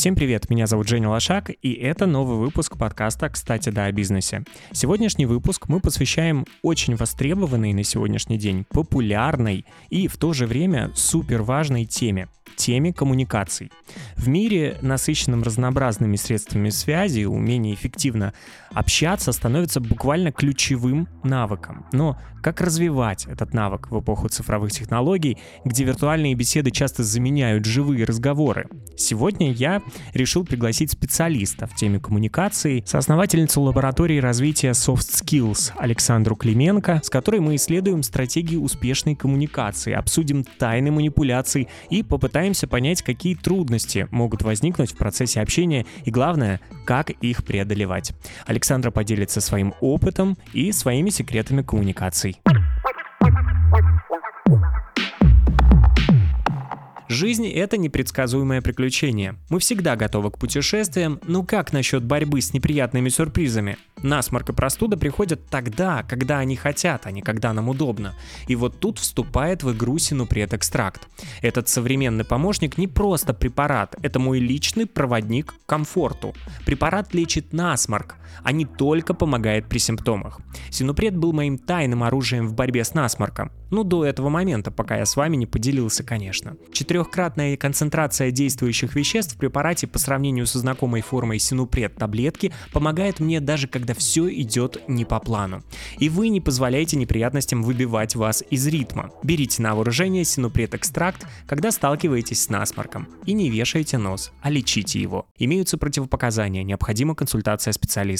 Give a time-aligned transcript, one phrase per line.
[0.00, 4.44] Всем привет, меня зовут Женя Лошак, и это новый выпуск подкаста «Кстати, да, о бизнесе».
[4.72, 10.90] Сегодняшний выпуск мы посвящаем очень востребованной на сегодняшний день, популярной и в то же время
[10.94, 13.70] супер важной теме теме коммуникаций.
[14.16, 18.32] В мире, насыщенном разнообразными средствами связи, умение эффективно
[18.72, 21.86] общаться становится буквально ключевым навыком.
[21.92, 28.04] Но как развивать этот навык в эпоху цифровых технологий, где виртуальные беседы часто заменяют живые
[28.04, 28.66] разговоры?
[28.96, 29.82] Сегодня я
[30.14, 37.40] решил пригласить специалиста в теме коммуникации, соосновательницу лаборатории развития Soft Skills Александру Клименко, с которой
[37.40, 44.92] мы исследуем стратегии успешной коммуникации, обсудим тайны манипуляций и попытаемся понять, какие трудности могут возникнуть
[44.92, 48.12] в процессе общения и, главное, как их преодолевать.
[48.46, 52.40] Александра поделится своим опытом и своими секретами коммуникаций.
[57.10, 59.34] Жизнь— это непредсказуемое приключение.
[59.48, 63.78] Мы всегда готовы к путешествиям, но как насчет борьбы с неприятными сюрпризами?
[64.00, 68.14] Насморк и простуда приходят тогда, когда они хотят, а не когда нам удобно.
[68.46, 71.08] И вот тут вступает в игру синупред-экстракт.
[71.42, 76.32] Этот современный помощник не просто препарат, это мой личный проводник к комфорту.
[76.64, 80.40] Препарат лечит насморк, а не только помогает при симптомах.
[80.70, 83.52] Синупред был моим тайным оружием в борьбе с насморком.
[83.70, 86.56] Ну, до этого момента, пока я с вами не поделился, конечно.
[86.72, 93.40] Четырехкратная концентрация действующих веществ в препарате по сравнению со знакомой формой синупред таблетки помогает мне
[93.40, 95.62] даже когда все идет не по плану.
[95.98, 99.10] И вы не позволяете неприятностям выбивать вас из ритма.
[99.22, 103.08] Берите на вооружение синупред экстракт, когда сталкиваетесь с насморком.
[103.24, 105.26] И не вешайте нос, а лечите его.
[105.38, 108.19] Имеются противопоказания, необходима консультация специалиста.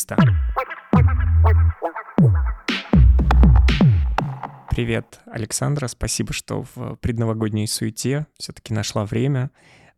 [4.71, 5.89] Привет, Александра.
[5.89, 9.51] Спасибо, что в предновогодней суете все-таки нашла время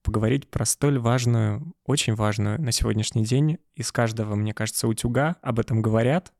[0.02, 3.58] поговорить про столь важную, очень важную на сегодняшний день.
[3.74, 6.32] Из каждого, мне кажется, утюга об этом говорят,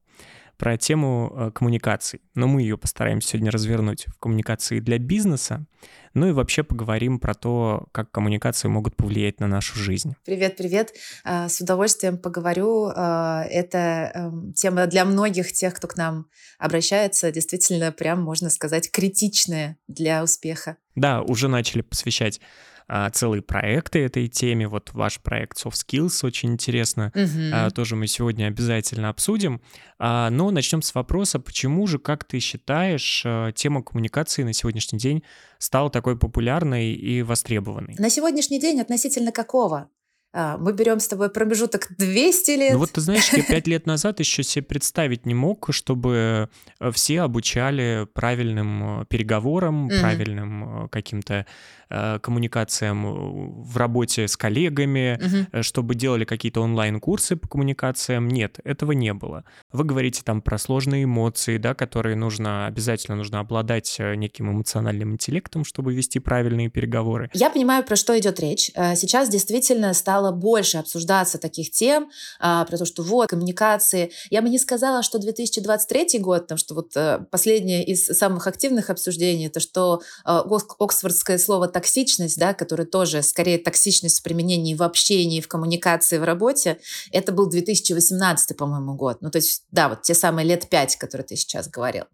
[0.56, 2.20] про тему э, коммуникаций.
[2.34, 5.66] Но мы ее постараемся сегодня развернуть в коммуникации для бизнеса.
[6.15, 10.15] Ну и вообще поговорим про то, как коммуникации могут повлиять на нашу жизнь.
[10.25, 10.93] Привет, привет.
[11.25, 12.91] А, с удовольствием поговорю.
[12.94, 16.26] А, это эм, тема для многих тех, кто к нам
[16.59, 20.76] обращается, действительно, прям можно сказать, критичная для успеха.
[20.94, 22.41] Да, уже начали посвящать
[22.88, 24.69] а, целые проекты этой теме.
[24.69, 27.12] Вот ваш проект Soft Skills очень интересно.
[27.14, 27.70] Угу.
[27.75, 29.60] Тоже мы сегодня обязательно обсудим.
[29.98, 35.22] А, но начнем с вопроса, почему же, как ты считаешь, тема коммуникации на сегодняшний день
[35.58, 37.94] стала такой популярной и востребованной?
[37.98, 39.88] На сегодняшний день относительно какого?
[40.34, 42.72] А, мы берем с тобой промежуток 200 лет.
[42.72, 46.48] Ну вот ты знаешь, я пять лет назад еще себе представить не мог, чтобы
[46.81, 50.00] э, все обучали правильным э, переговорам, mm-hmm.
[50.00, 51.44] правильным э, каким-то
[51.91, 55.62] э, коммуникациям в работе с коллегами, mm-hmm.
[55.62, 58.28] чтобы делали какие-то онлайн-курсы по коммуникациям.
[58.28, 59.44] Нет, этого не было.
[59.70, 65.66] Вы говорите там про сложные эмоции, да, которые нужно, обязательно нужно обладать неким эмоциональным интеллектом,
[65.66, 67.28] чтобы вести правильные переговоры.
[67.34, 68.70] Я понимаю, про что идет речь.
[68.75, 74.12] Сейчас действительно стало стало больше обсуждаться таких тем, а, про то, что вот, коммуникации.
[74.31, 78.91] Я бы не сказала, что 2023 год, потому что вот э, последнее из самых активных
[78.91, 80.43] обсуждений, это что э,
[80.78, 86.25] оксфордское слово «токсичность», да, которое тоже скорее токсичность в применении в общении, в коммуникации, в
[86.25, 86.78] работе,
[87.11, 89.19] это был 2018, по-моему, год.
[89.22, 92.05] Ну, то есть, да, вот те самые лет пять, которые ты сейчас говорил.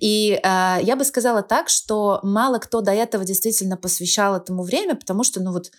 [0.00, 4.96] И э, я бы сказала так, что мало кто до этого действительно посвящал этому время,
[4.96, 5.70] потому что, ну вот,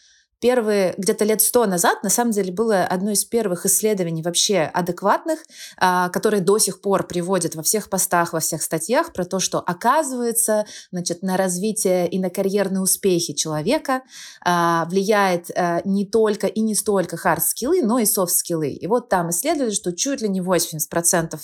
[0.45, 5.39] первые где-то лет сто назад на самом деле было одно из первых исследований вообще адекватных,
[5.75, 9.57] а, которые до сих пор приводят во всех постах, во всех статьях про то, что
[9.57, 14.03] оказывается значит, на развитие и на карьерные успехи человека
[14.45, 18.69] а, влияет а, не только и не столько hard-скиллы, но и soft-скиллы.
[18.69, 21.39] И вот там исследовали, что чуть ли не 80%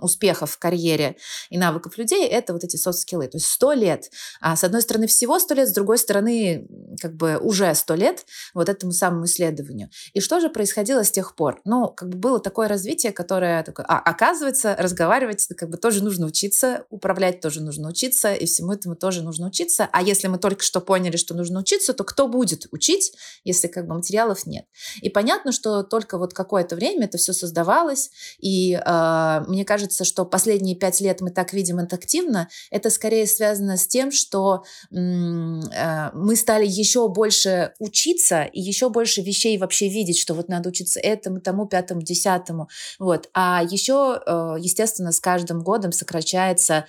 [0.00, 1.14] успехов в карьере
[1.50, 3.28] и навыков людей— это вот эти soft-скиллы.
[3.28, 4.10] То есть 100 лет.
[4.40, 6.66] А с одной стороны всего 100 лет, с другой стороны
[7.00, 8.23] как бы уже 100 лет,
[8.54, 9.90] вот этому самому исследованию.
[10.12, 11.60] И что же происходило с тех пор?
[11.64, 16.26] Ну, как бы было такое развитие, которое такое, а, оказывается, разговаривать как бы тоже нужно
[16.26, 19.88] учиться, управлять тоже нужно учиться, и всему этому тоже нужно учиться.
[19.92, 23.12] А если мы только что поняли, что нужно учиться, то кто будет учить,
[23.44, 24.66] если как бы материалов нет?
[25.02, 30.24] И понятно, что только вот какое-то время это все создавалось, и э, мне кажется, что
[30.24, 34.96] последние пять лет мы так видим это активно, это скорее связано с тем, что э,
[34.96, 40.68] мы стали еще больше учиться учиться и еще больше вещей вообще видеть, что вот надо
[40.68, 42.68] учиться этому, тому, пятому, десятому.
[42.98, 43.28] Вот.
[43.34, 46.86] А еще, э, естественно, с каждым годом сокращается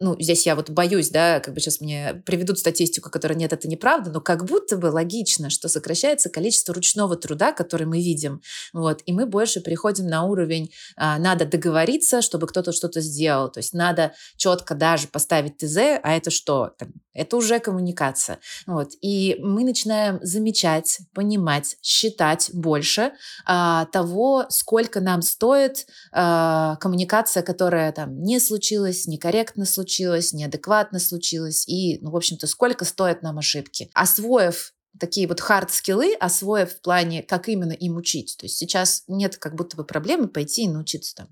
[0.00, 3.68] ну, здесь я вот боюсь, да, как бы сейчас мне приведут статистику, которая нет, это
[3.68, 8.40] неправда, но как будто бы логично, что сокращается количество ручного труда, который мы видим,
[8.72, 13.58] вот, и мы больше переходим на уровень, а, надо договориться, чтобы кто-то что-то сделал, то
[13.58, 16.72] есть надо четко даже поставить ТЗ, а это что?
[17.12, 23.12] Это уже коммуникация, вот, и мы начинаем замечать, понимать, считать больше
[23.44, 31.00] а, того, сколько нам стоит а, коммуникация, которая там не случилась, некорректно случилась, случилось, неадекватно
[31.00, 33.90] случилось, и, ну, в общем-то, сколько стоят нам ошибки.
[33.92, 38.36] Освоив такие вот хард-скиллы, освоив в плане, как именно им учить.
[38.38, 41.28] То есть сейчас нет как будто бы проблемы пойти и научиться там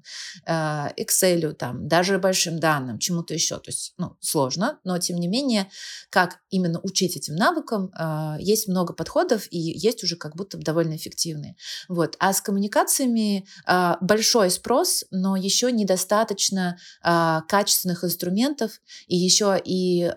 [0.47, 3.57] э, Excel, там, даже большим данным, чему-то еще.
[3.57, 5.69] То есть, ну, сложно, но тем не менее,
[6.11, 10.63] как именно учить этим навыкам, э, есть много подходов и есть уже как будто бы
[10.63, 11.57] довольно эффективные.
[11.89, 12.17] Вот.
[12.19, 20.11] А с коммуникациями э, большой спрос, но еще недостаточно качественных инструментов, и еще и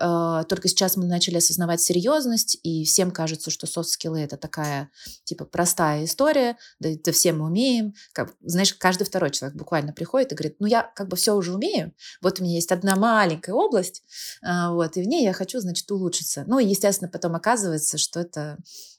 [0.49, 4.89] только сейчас мы начали осознавать серьезность, и всем кажется, кажется, что софт-скиллы это такая,
[5.23, 7.93] типа, простая история, да это все мы умеем.
[8.11, 11.53] Как, знаешь, каждый второй человек буквально приходит и говорит, ну, я как бы все уже
[11.53, 14.03] умею, вот у меня есть одна маленькая область,
[14.43, 16.43] а, вот, и в ней я хочу, значит, улучшиться.
[16.45, 18.57] Ну, и, естественно, потом оказывается, что это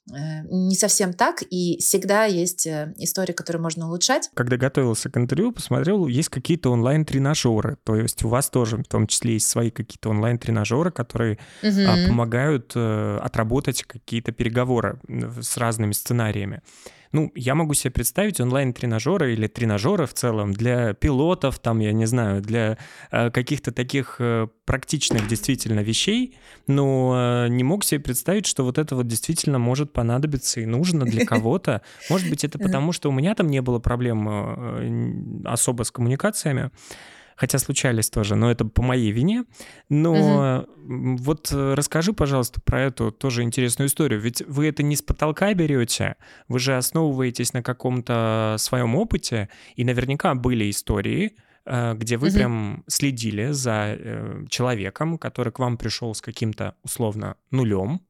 [0.09, 4.31] не совсем так, и всегда есть э, истории, которые можно улучшать.
[4.35, 9.07] Когда готовился к интервью, посмотрел, есть какие-то онлайн-тренажеры, то есть у вас тоже в том
[9.07, 12.09] числе есть свои какие-то онлайн-тренажеры, которые угу.
[12.09, 14.99] помогают э, отработать какие-то переговоры
[15.41, 16.63] с разными сценариями.
[17.13, 22.07] Ну, я могу себе представить онлайн-тренажеры или тренажеры в целом для пилотов, там, я не
[22.07, 22.79] знаю, для
[23.11, 26.37] э, каких-то таких э, практичных действительно вещей,
[26.67, 31.05] но э, не мог себе представить, что вот это вот действительно может понадобиться и нужно
[31.05, 31.83] для кого-то.
[32.09, 36.71] Может быть, это потому, что у меня там не было проблем особо с коммуникациями
[37.43, 39.43] хотя случались тоже, но это по моей вине.
[39.89, 41.17] Но угу.
[41.17, 44.21] вот э, расскажи, пожалуйста, про эту тоже интересную историю.
[44.21, 46.15] Ведь вы это не с потолка берете,
[46.47, 51.35] вы же основываетесь на каком-то своем опыте, и наверняка были истории,
[51.67, 52.37] э, где вы угу.
[52.37, 58.03] прям следили за э, человеком, который к вам пришел с каким-то условно нулем,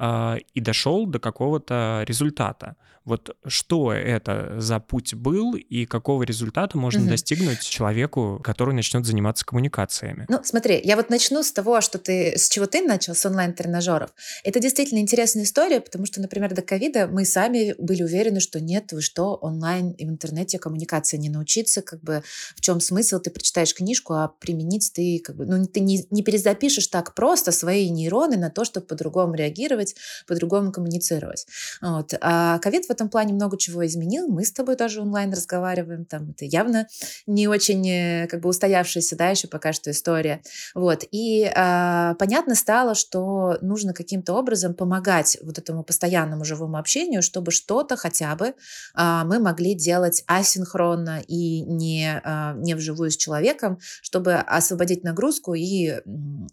[0.00, 2.76] и дошел до какого-то результата.
[3.04, 7.10] Вот что это за путь был и какого результата можно угу.
[7.10, 10.26] достигнуть человеку, который начнет заниматься коммуникациями?
[10.28, 14.10] Ну, смотри, я вот начну с того, что ты, с чего ты начал, с онлайн-тренажеров.
[14.44, 18.92] Это действительно интересная история, потому что, например, до ковида мы сами были уверены, что нет,
[18.92, 22.22] вы что, онлайн и в интернете коммуникация не научиться, как бы
[22.54, 26.22] в чем смысл, ты прочитаешь книжку, а применить ты как бы, ну, ты не, не
[26.22, 29.81] перезапишешь так просто свои нейроны на то, чтобы по-другому реагировать,
[30.26, 31.46] по-другому коммуницировать.
[31.80, 32.14] Вот.
[32.20, 34.28] А ковид этом плане много чего изменил.
[34.28, 36.04] Мы с тобой тоже онлайн разговариваем.
[36.04, 36.86] Там это явно
[37.26, 40.42] не очень э, как бы устоявшаяся, да, еще пока что история.
[40.74, 41.04] Вот.
[41.10, 47.50] И э, понятно стало, что нужно каким-то образом помогать вот этому постоянному живому общению, чтобы
[47.50, 48.54] что-то хотя бы
[48.96, 55.54] э, мы могли делать асинхронно и не, э, не вживую с человеком, чтобы освободить нагрузку
[55.54, 55.94] и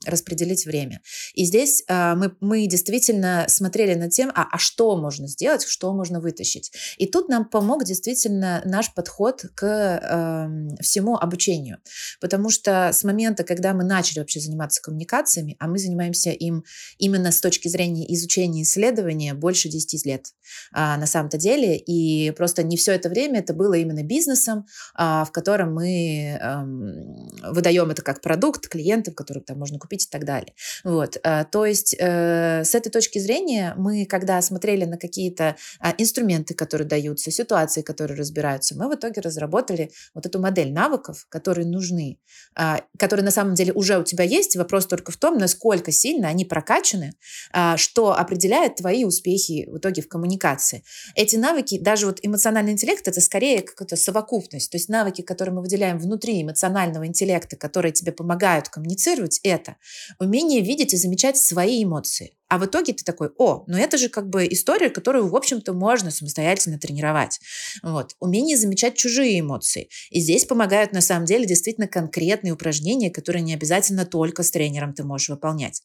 [0.06, 1.02] распределить время.
[1.34, 5.94] И здесь э, мы, мы действительно смотрели над тем, а, а что можно сделать, что
[5.94, 6.72] можно вытащить.
[6.98, 11.78] И тут нам помог действительно наш подход к э, всему обучению.
[12.20, 16.64] Потому что с момента, когда мы начали вообще заниматься коммуникациями, а мы занимаемся им
[16.98, 20.28] именно с точки зрения изучения исследования больше 10 лет
[20.74, 21.78] а, на самом-то деле.
[21.78, 26.64] И просто не все это время это было именно бизнесом, а, в котором мы а,
[27.52, 30.54] выдаем это как продукт клиентам, который там можно купить и так далее.
[30.84, 31.18] Вот.
[31.24, 36.54] А, то есть э, с этой точки зрения мы, когда смотрели на какие-то а, инструменты,
[36.54, 42.20] которые даются, ситуации, которые разбираются, мы в итоге разработали вот эту модель навыков, которые нужны,
[42.56, 44.56] а, которые на самом деле уже у тебя есть.
[44.56, 47.14] Вопрос только в том, насколько сильно они прокачаны,
[47.52, 50.84] а, что определяет твои успехи в итоге в коммуникации.
[51.16, 54.72] Эти навыки, даже вот эмоциональный интеллект, это скорее какая-то совокупность.
[54.72, 59.78] То есть навыки, которые мы выделяем внутри эмоционального интеллекта, которые тебе помогают коммуницировать, это
[60.20, 62.34] умение видеть и замечать свои эмоции.
[62.50, 65.74] А в итоге ты такой, о, ну это же как бы история, которую, в общем-то,
[65.74, 67.40] можно самостоятельно тренировать.
[67.84, 68.16] Вот.
[68.20, 69.90] Умение замечать чужие эмоции.
[70.10, 74.94] И здесь помогают, на самом деле, действительно конкретные упражнения, которые не обязательно только с тренером
[74.94, 75.84] ты можешь выполнять.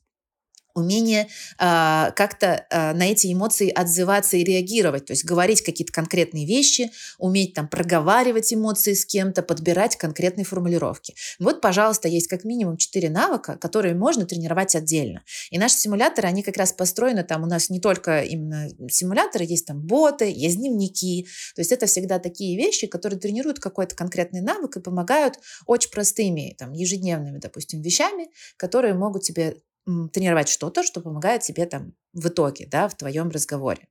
[0.75, 1.29] Умение
[1.59, 6.91] э, как-то э, на эти эмоции отзываться и реагировать, то есть говорить какие-то конкретные вещи,
[7.19, 11.15] уметь там проговаривать эмоции с кем-то, подбирать конкретные формулировки.
[11.39, 15.23] Вот, пожалуйста, есть как минимум четыре навыка, которые можно тренировать отдельно.
[15.51, 19.67] И наши симуляторы, они как раз построены, там у нас не только именно симуляторы, есть
[19.67, 24.77] там боты, есть дневники, то есть это всегда такие вещи, которые тренируют какой-то конкретный навык
[24.77, 31.43] и помогают очень простыми, там, ежедневными, допустим, вещами, которые могут тебе тренировать что-то, что помогает
[31.43, 33.89] тебе там в итоге, да, в твоем разговоре.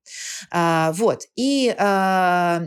[0.50, 1.24] А, вот.
[1.36, 2.62] И а,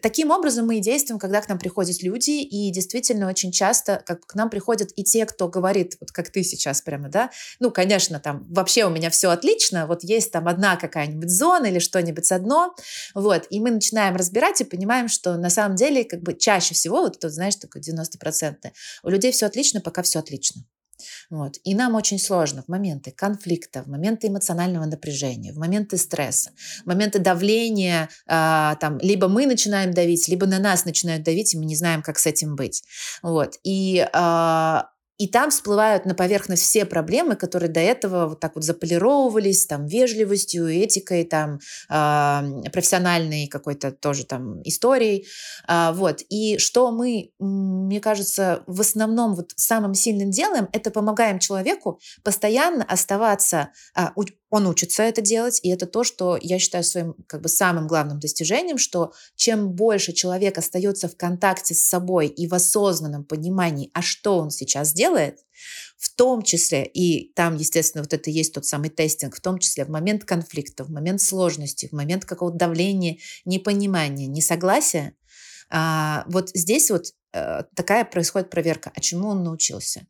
[0.00, 4.24] таким образом мы и действуем, когда к нам приходят люди, и действительно очень часто как
[4.26, 8.20] к нам приходят и те, кто говорит, вот как ты сейчас прямо, да, ну, конечно,
[8.20, 12.74] там вообще у меня все отлично, вот есть там одна какая-нибудь зона или что-нибудь одно,
[13.14, 17.00] вот, и мы начинаем разбирать и понимаем, что на самом деле как бы чаще всего,
[17.00, 18.54] вот тут, знаешь, такое 90%,
[19.02, 20.62] у людей все отлично, пока все отлично.
[21.30, 21.58] Вот.
[21.64, 26.52] И нам очень сложно в моменты конфликта, в моменты эмоционального напряжения, в моменты стресса,
[26.84, 31.58] в моменты давления, э, там, либо мы начинаем давить, либо на нас начинают давить, и
[31.58, 32.82] мы не знаем, как с этим быть.
[33.22, 33.58] Вот.
[33.64, 34.80] И э,
[35.16, 39.86] и там всплывают на поверхность все проблемы, которые до этого вот так вот заполировывались там
[39.86, 45.26] вежливостью, этикой, там э, профессиональной какой-то тоже там историей.
[45.68, 46.22] Э, вот.
[46.28, 52.84] И что мы, мне кажется, в основном вот самым сильным делаем, это помогаем человеку постоянно
[52.84, 54.06] оставаться, э,
[54.54, 58.20] он учится это делать, и это то, что я считаю своим как бы самым главным
[58.20, 64.00] достижением, что чем больше человек остается в контакте с собой и в осознанном понимании, а
[64.00, 65.40] что он сейчас делает,
[65.98, 69.84] в том числе, и там, естественно, вот это есть тот самый тестинг, в том числе
[69.86, 75.16] в момент конфликта, в момент сложности, в момент какого-то давления, непонимания, несогласия,
[75.68, 77.06] а, вот здесь вот
[77.74, 80.06] такая происходит проверка, а чему он научился.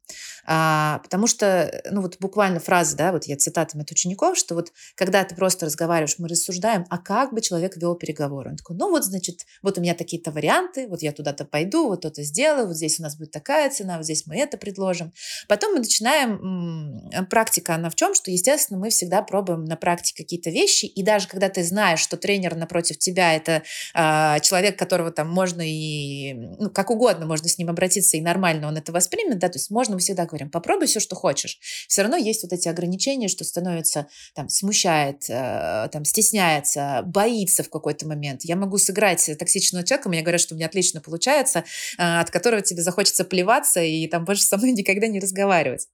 [0.47, 4.73] А, потому что, ну вот буквально фраза, да, вот я цитатами от учеников, что вот
[4.95, 8.51] когда ты просто разговариваешь, мы рассуждаем, а как бы человек вел переговоры.
[8.51, 12.03] Он такой, ну вот, значит, вот у меня такие-то варианты, вот я туда-то пойду, вот
[12.03, 15.13] то-то сделаю, вот здесь у нас будет такая цена, вот здесь мы это предложим.
[15.49, 20.51] Потом мы начинаем, практика она в чем, что, естественно, мы всегда пробуем на практике какие-то
[20.51, 23.63] вещи, и даже когда ты знаешь, что тренер напротив тебя это
[23.95, 28.21] а, человек, которого там можно и, ну, как угодно угодно, можно с ним обратиться, и
[28.21, 31.59] нормально он это воспримет, да, то есть можно, мы всегда говорим, попробуй все, что хочешь.
[31.89, 37.71] Все равно есть вот эти ограничения, что становится, там, смущает, э, там, стесняется, боится в
[37.71, 38.43] какой-то момент.
[38.45, 41.65] Я могу сыграть токсичного человека, мне говорят, что у меня отлично получается,
[41.99, 45.89] э, от которого тебе захочется плеваться и там больше со мной никогда не разговаривать.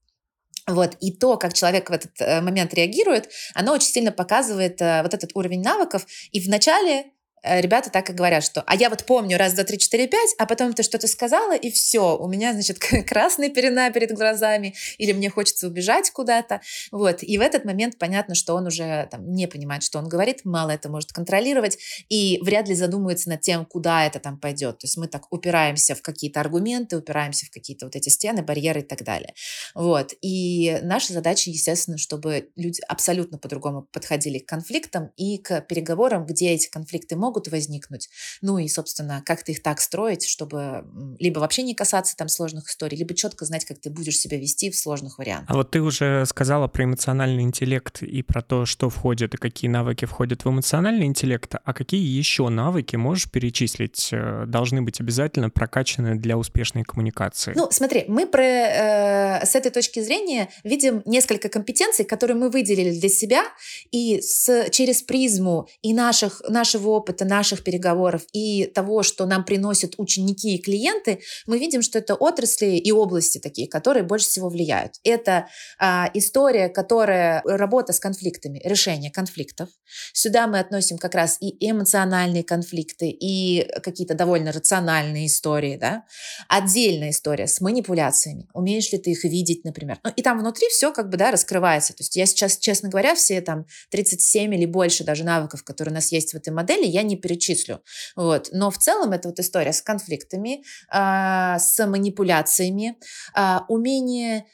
[0.67, 0.97] Вот.
[1.01, 5.15] И то, как человек в этот э, момент реагирует, оно очень сильно показывает э, вот
[5.15, 6.07] этот уровень навыков.
[6.33, 7.07] И вначале
[7.43, 10.47] ребята так и говорят, что «а я вот помню раз, два, три, четыре, пять, а
[10.47, 12.79] потом ты что-то сказала, и все, у меня, значит,
[13.09, 16.61] красная пелена перед глазами, или мне хочется убежать куда-то».
[16.93, 17.23] Вот.
[17.23, 20.71] И в этот момент понятно, что он уже там, не понимает, что он говорит, мало
[20.71, 21.79] это может контролировать,
[22.09, 24.79] и вряд ли задумывается над тем, куда это там пойдет.
[24.79, 28.81] То есть мы так упираемся в какие-то аргументы, упираемся в какие-то вот эти стены, барьеры
[28.81, 29.35] и так далее.
[29.75, 30.13] Вот.
[30.21, 36.51] И наша задача, естественно, чтобы люди абсолютно по-другому подходили к конфликтам и к переговорам, где
[36.51, 38.09] эти конфликты могут могут возникнуть.
[38.43, 40.85] Ну и, собственно, как-то их так строить, чтобы
[41.21, 44.69] либо вообще не касаться там сложных историй, либо четко знать, как ты будешь себя вести
[44.69, 45.49] в сложных вариантах.
[45.49, 49.71] А вот ты уже сказала про эмоциональный интеллект и про то, что входит и какие
[49.71, 55.51] навыки входят в эмоциональный интеллект, а какие еще навыки можешь перечислить, э, должны быть обязательно
[55.51, 57.53] прокачаны для успешной коммуникации?
[57.55, 62.99] Ну, смотри, мы про, э, с этой точки зрения видим несколько компетенций, которые мы выделили
[62.99, 63.45] для себя,
[63.93, 69.45] и с, через призму и наших, нашего опыта опыта наших переговоров и того, что нам
[69.45, 74.49] приносят ученики и клиенты, мы видим, что это отрасли и области такие, которые больше всего
[74.49, 74.95] влияют.
[75.05, 75.47] Это
[75.79, 79.69] а, история, которая работа с конфликтами, решение конфликтов.
[80.13, 85.77] Сюда мы относим как раз и эмоциональные конфликты, и какие-то довольно рациональные истории.
[85.77, 86.05] Да?
[86.49, 88.49] Отдельная история с манипуляциями.
[88.55, 89.99] Умеешь ли ты их видеть, например?
[90.05, 91.93] Ну, и там внутри все как бы да, раскрывается.
[91.93, 95.95] То есть я сейчас, честно говоря, все там 37 или больше даже навыков, которые у
[95.95, 97.83] нас есть в этой модели, я не перечислю.
[98.17, 98.49] Вот.
[98.53, 100.63] Но в целом это вот история с конфликтами,
[100.93, 102.97] э, с манипуляциями,
[103.37, 104.47] э, умение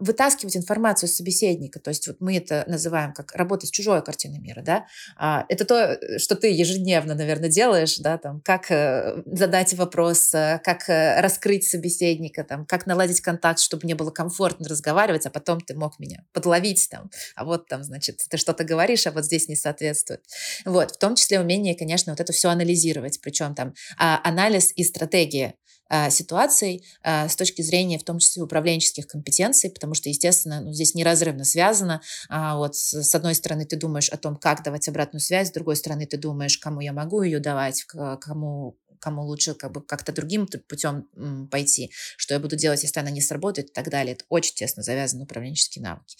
[0.00, 1.78] вытаскивать информацию с собеседника.
[1.78, 4.62] То есть вот мы это называем как работать с чужой картиной мира.
[4.62, 4.86] Да?
[5.20, 10.60] Э, это то, что ты ежедневно, наверное, делаешь, да, там, как э, задать вопрос, э,
[10.64, 15.60] как э, раскрыть собеседника, там, как наладить контакт, чтобы не было комфортно разговаривать, а потом
[15.60, 19.48] ты мог меня подловить, там, а вот там, значит, ты что-то говоришь, а вот здесь
[19.48, 20.22] не соответствует.
[20.64, 24.82] Вот, в том числе умение конечно, вот это все анализировать, причем там а, анализ и
[24.82, 25.54] стратегия.
[25.88, 30.72] А, ситуаций а, с точки зрения, в том числе, управленческих компетенций, потому что, естественно, ну,
[30.72, 32.02] здесь неразрывно связано.
[32.28, 35.76] А, вот с, одной стороны ты думаешь о том, как давать обратную связь, с другой
[35.76, 40.48] стороны ты думаешь, кому я могу ее давать, кому кому лучше как бы как-то другим
[40.68, 41.06] путем
[41.50, 44.14] пойти, что я буду делать, если она не сработает и так далее.
[44.14, 46.16] Это очень тесно завязаны управленческие навыки.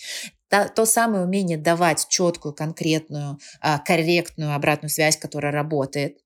[0.49, 3.38] То, то самое умение давать четкую, конкретную,
[3.87, 6.18] корректную обратную связь, которая работает,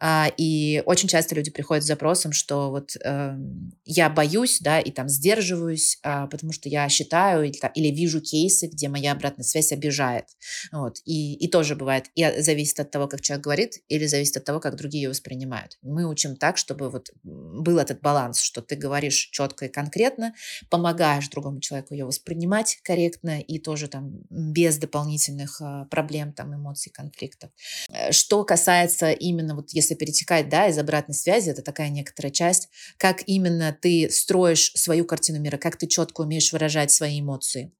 [0.00, 3.36] а, и очень часто люди приходят с запросом, что вот э,
[3.84, 8.66] я боюсь, да, и там сдерживаюсь, э, потому что я считаю или, или вижу кейсы,
[8.66, 10.26] где моя обратная связь обижает.
[10.72, 10.98] Вот.
[11.04, 14.60] И, и тоже бывает, и зависит от того, как человек говорит, или зависит от того,
[14.60, 15.78] как другие ее воспринимают.
[15.82, 20.34] Мы учим так, чтобы вот был этот баланс, что ты говоришь четко и конкретно,
[20.70, 26.92] помогаешь другому человеку ее воспринимать корректно и тоже там без дополнительных э, проблем, там, эмоций,
[26.92, 27.50] конфликтов.
[27.90, 32.68] Э, что касается именно вот если перетекать, да, из обратной связи, это такая некоторая часть,
[32.96, 37.72] как именно ты строишь свою картину мира, как ты четко умеешь выражать свои эмоции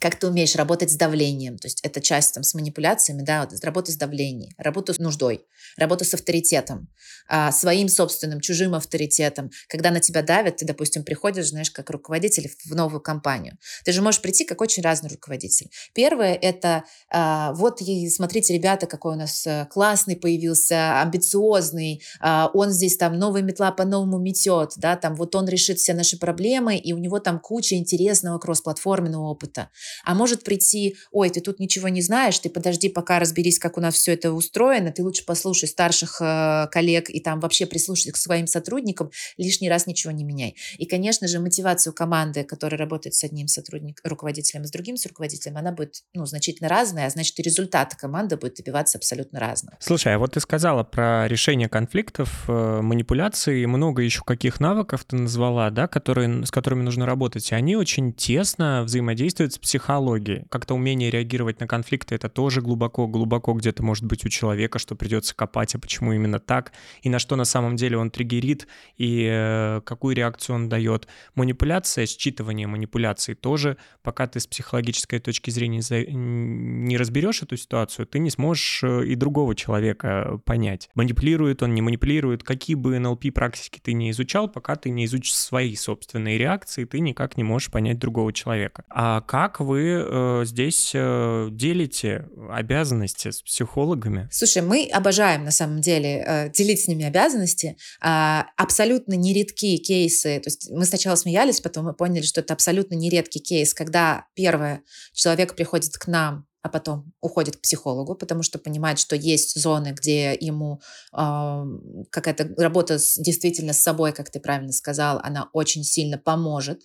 [0.00, 3.64] как ты умеешь работать с давлением, то есть это часть там с манипуляциями, да, вот,
[3.64, 5.44] работа с давлением, работа с нуждой,
[5.76, 6.88] работа с авторитетом,
[7.28, 9.50] а, своим собственным, чужим авторитетом.
[9.68, 13.58] Когда на тебя давят, ты, допустим, приходишь, знаешь, как руководитель в новую компанию.
[13.84, 15.70] Ты же можешь прийти как очень разный руководитель.
[15.94, 17.80] Первое– это а, вот,
[18.10, 23.72] смотрите, ребята, какой у нас э, классный появился, амбициозный, а, он здесь там новая метла
[23.72, 27.76] по-новому метет, да, там вот он решит все наши проблемы, и у него там куча
[27.76, 29.70] интересного кроссплатформенного опыта.
[30.04, 33.80] А может прийти, ой, ты тут ничего не знаешь, ты подожди, пока разберись, как у
[33.80, 38.16] нас все это устроено, ты лучше послушай старших э, коллег и там вообще прислушайся к
[38.16, 40.56] своим сотрудникам, лишний раз ничего не меняй.
[40.78, 45.56] И, конечно же, мотивацию команды, которая работает с одним сотрудником, руководителем, с другим с руководителем,
[45.56, 49.76] она будет ну, значительно разная, а значит, и результат команды будет добиваться абсолютно разного.
[49.80, 55.16] Слушай, а вот ты сказала про решение конфликтов, э, манипуляции, много еще каких навыков ты
[55.16, 60.46] назвала, да, которые, с которыми нужно работать, и они очень тесно взаимодействуют с психологии.
[60.48, 65.36] Как-то умение реагировать на конфликты, это тоже глубоко-глубоко где-то может быть у человека, что придется
[65.36, 66.72] копать, а почему именно так,
[67.02, 71.06] и на что на самом деле он триггерит, и э, какую реакцию он дает.
[71.34, 75.82] Манипуляция, считывание манипуляций тоже, пока ты с психологической точки зрения
[76.14, 80.88] не разберешь эту ситуацию, ты не сможешь э, и другого человека понять.
[80.94, 85.34] Манипулирует он, не манипулирует, какие бы НЛП практики ты не изучал, пока ты не изучишь
[85.34, 88.84] свои собственные реакции, ты никак не можешь понять другого человека.
[88.88, 94.28] А как вы э, здесь э, делите обязанности с психологами?
[94.32, 97.76] Слушай, мы обожаем на самом деле э, делить с ними обязанности.
[98.02, 100.40] Э, абсолютно нередкие кейсы.
[100.40, 104.82] То есть мы сначала смеялись, потом мы поняли, что это абсолютно нередкий кейс, когда первое
[105.12, 109.94] человек приходит к нам а потом уходит к психологу, потому что понимает, что есть зоны,
[109.98, 110.80] где ему
[111.16, 111.64] э,
[112.10, 116.82] какая-то работа с, действительно с собой, как ты правильно сказал, она очень сильно поможет.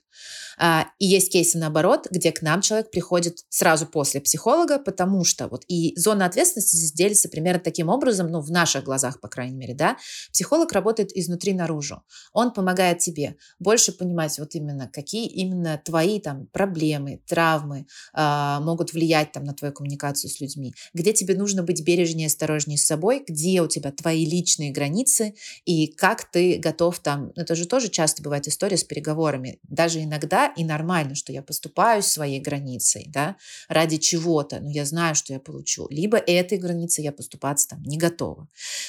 [0.58, 5.50] А, и есть кейсы наоборот, где к нам человек приходит сразу после психолога, потому что
[5.50, 9.58] вот и зона ответственности здесь делится примерно таким образом, ну, в наших глазах, по крайней
[9.58, 9.98] мере, да,
[10.32, 12.04] психолог работает изнутри наружу.
[12.32, 18.94] Он помогает тебе больше понимать вот именно, какие именно твои там проблемы, травмы э, могут
[18.94, 23.24] влиять там на твою коммуникацию с людьми, где тебе нужно быть бережнее, осторожнее с собой,
[23.28, 25.34] где у тебя твои личные границы
[25.66, 30.48] и как ты готов там, это же тоже часто бывает история с переговорами, даже иногда
[30.48, 33.36] и нормально, что я поступаю своей границей, да,
[33.68, 35.88] ради чего-то, но я знаю, что я получу.
[35.90, 38.48] Либо этой границей я поступаться там не готова.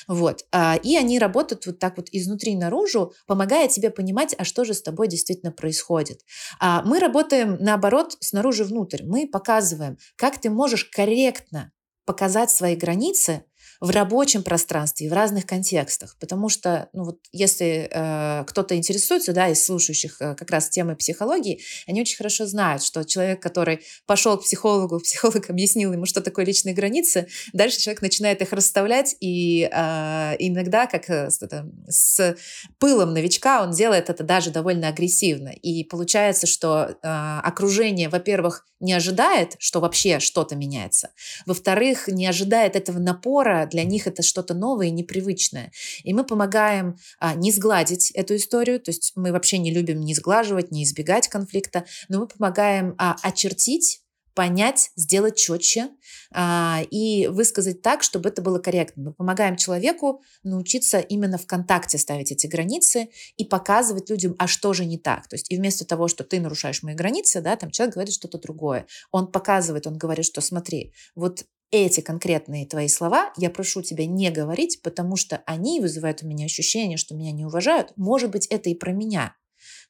[0.08, 0.44] Вот.
[0.52, 4.74] А, и они работают вот так вот изнутри наружу, помогая тебе понимать, а что же
[4.74, 6.20] с тобой действительно происходит.
[6.60, 9.02] А мы работаем наоборот снаружи внутрь.
[9.04, 11.72] Мы показываем, как ты можешь корректно
[12.04, 13.44] показать свои границы,
[13.80, 16.16] в рабочем пространстве в разных контекстах.
[16.20, 20.96] Потому что, ну вот, если э, кто-то интересуется, да, из слушающих э, как раз темой
[20.96, 26.20] психологии, они очень хорошо знают, что человек, который пошел к психологу, психолог объяснил ему, что
[26.20, 32.36] такое личные границы, дальше человек начинает их расставлять, и э, иногда, как э, это, с
[32.78, 35.48] пылом новичка, он делает это даже довольно агрессивно.
[35.48, 41.10] И получается, что э, окружение, во-первых, не ожидает, что вообще что-то меняется.
[41.46, 45.72] Во-вторых, не ожидает этого напора, для них это что-то новое и непривычное.
[46.02, 50.14] И мы помогаем а, не сгладить эту историю, то есть мы вообще не любим не
[50.14, 54.00] сглаживать, не избегать конфликта, но мы помогаем а, очертить
[54.34, 55.88] понять, сделать четче
[56.32, 59.04] а, и высказать так, чтобы это было корректно.
[59.04, 64.72] Мы помогаем человеку научиться именно в контакте ставить эти границы и показывать людям, а что
[64.72, 65.28] же не так.
[65.28, 68.38] То есть и вместо того, что ты нарушаешь мои границы, да, там человек говорит что-то
[68.38, 68.86] другое.
[69.12, 71.44] Он показывает, он говорит, что смотри, вот
[71.82, 76.44] эти конкретные твои слова я прошу тебя не говорить, потому что они вызывают у меня
[76.44, 77.92] ощущение, что меня не уважают.
[77.96, 79.34] Может быть, это и про меня.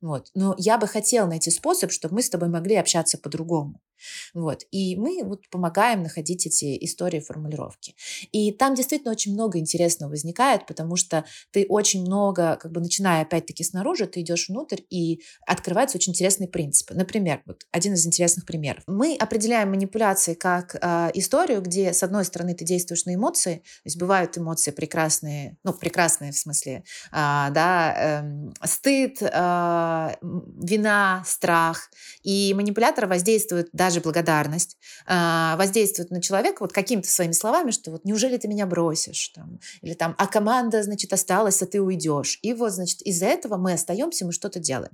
[0.00, 0.30] Вот.
[0.34, 3.80] Но я бы хотела найти способ, чтобы мы с тобой могли общаться по-другому.
[4.32, 4.64] Вот.
[4.70, 7.94] И мы вот помогаем находить эти истории формулировки.
[8.32, 13.22] И там действительно очень много интересного возникает, потому что ты очень много, как бы начиная
[13.22, 16.94] опять-таки снаружи, ты идешь внутрь, и открываются очень интересные принципы.
[16.94, 18.82] Например, вот один из интересных примеров.
[18.86, 23.86] Мы определяем манипуляции как э, историю, где, с одной стороны, ты действуешь на эмоции, то
[23.86, 31.90] есть бывают эмоции прекрасные, ну, прекрасные в смысле, э, да, э, стыд, э, вина, страх,
[32.22, 34.76] и манипулятор воздействует даже даже благодарность
[35.06, 39.60] э, воздействует на человека вот какими-то своими словами, что вот неужели ты меня бросишь, там,
[39.82, 42.38] или там, а команда, значит, осталась, а ты уйдешь.
[42.42, 44.92] И вот, значит, из-за этого мы остаемся, мы что-то делаем.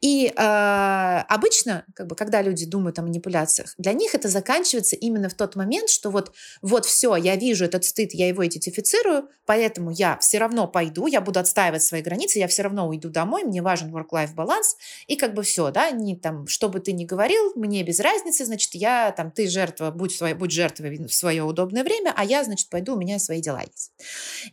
[0.00, 5.28] И э, обычно, как бы, когда люди думают о манипуляциях, для них это заканчивается именно
[5.28, 9.90] в тот момент, что вот, вот все, я вижу этот стыд, я его идентифицирую, поэтому
[9.90, 13.62] я все равно пойду, я буду отстаивать свои границы, я все равно уйду домой, мне
[13.62, 14.76] важен work-life баланс,
[15.06, 18.23] и как бы все, да, не там, что бы ты ни говорил, мне без разницы,
[18.24, 22.24] разницы, значит, я там, ты жертва, будь, свой, будь жертвой в свое удобное время, а
[22.24, 23.92] я, значит, пойду, у меня свои дела есть.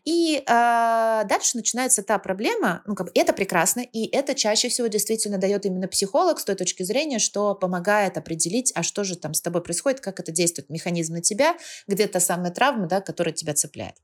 [0.05, 4.87] И э, дальше начинается та проблема, ну, как бы это прекрасно, и это чаще всего
[4.87, 9.33] действительно дает именно психолог с той точки зрения, что помогает определить, а что же там
[9.33, 11.55] с тобой происходит, как это действует механизм на тебя,
[11.87, 13.95] где та самая травма, да, которая тебя цепляет.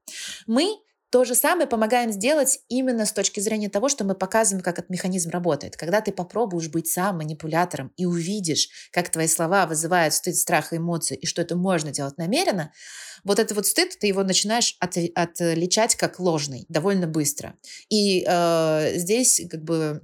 [0.46, 0.78] Мы
[1.10, 4.90] то же самое помогаем сделать именно с точки зрения того, что мы показываем, как этот
[4.90, 5.78] механизм работает.
[5.78, 10.78] Когда ты попробуешь быть сам манипулятором и увидишь, как твои слова вызывают стыд, страх и
[10.78, 12.74] эмоции, и что это можно делать намеренно,
[13.24, 17.56] вот этот вот стыд, ты его начинаешь от, отличать как ложный довольно быстро.
[17.90, 20.02] И э, здесь как бы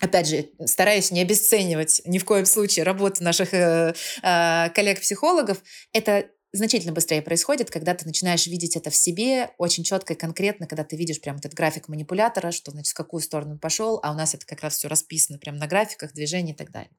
[0.00, 6.26] опять же, стараюсь не обесценивать ни в коем случае работу наших э, э, коллег-психологов, это
[6.52, 10.84] значительно быстрее происходит, когда ты начинаешь видеть это в себе очень четко и конкретно, когда
[10.84, 14.14] ты видишь прям этот график манипулятора, что, значит, в какую сторону он пошел, а у
[14.14, 16.90] нас это как раз все расписано прямо на графиках, движений и так далее.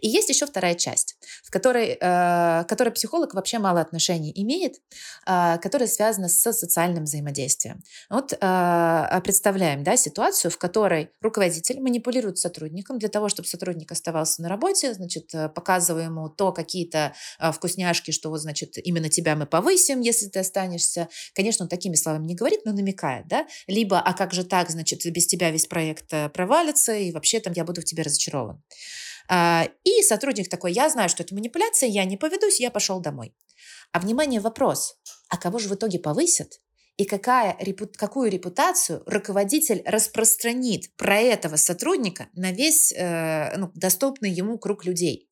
[0.00, 4.76] И есть еще вторая часть, в которой, э, которой психолог вообще мало отношений имеет,
[5.26, 7.82] э, которая связана с социальным взаимодействием.
[8.08, 14.40] Вот э, представляем да, ситуацию, в которой руководитель манипулирует сотрудником для того, чтобы сотрудник оставался
[14.42, 19.34] на работе, значит, э, показывая ему то какие-то э, вкусняшки, что вот, значит, именно тебя
[19.34, 21.08] мы повысим, если ты останешься.
[21.34, 23.46] Конечно, он такими словами не говорит, но намекает, да?
[23.66, 27.52] Либо, а как же так, значит, без тебя весь проект э, провалится, и вообще там
[27.56, 28.62] я буду в тебе разочарован.
[29.28, 33.34] А, и сотрудник такой, я знаю, что это манипуляция, я не поведусь, я пошел домой.
[33.92, 34.96] А внимание, вопрос,
[35.28, 36.60] а кого же в итоге повысят?
[36.96, 37.58] И какая,
[37.96, 45.28] какую репутацию руководитель распространит про этого сотрудника на весь э, ну, доступный ему круг людей?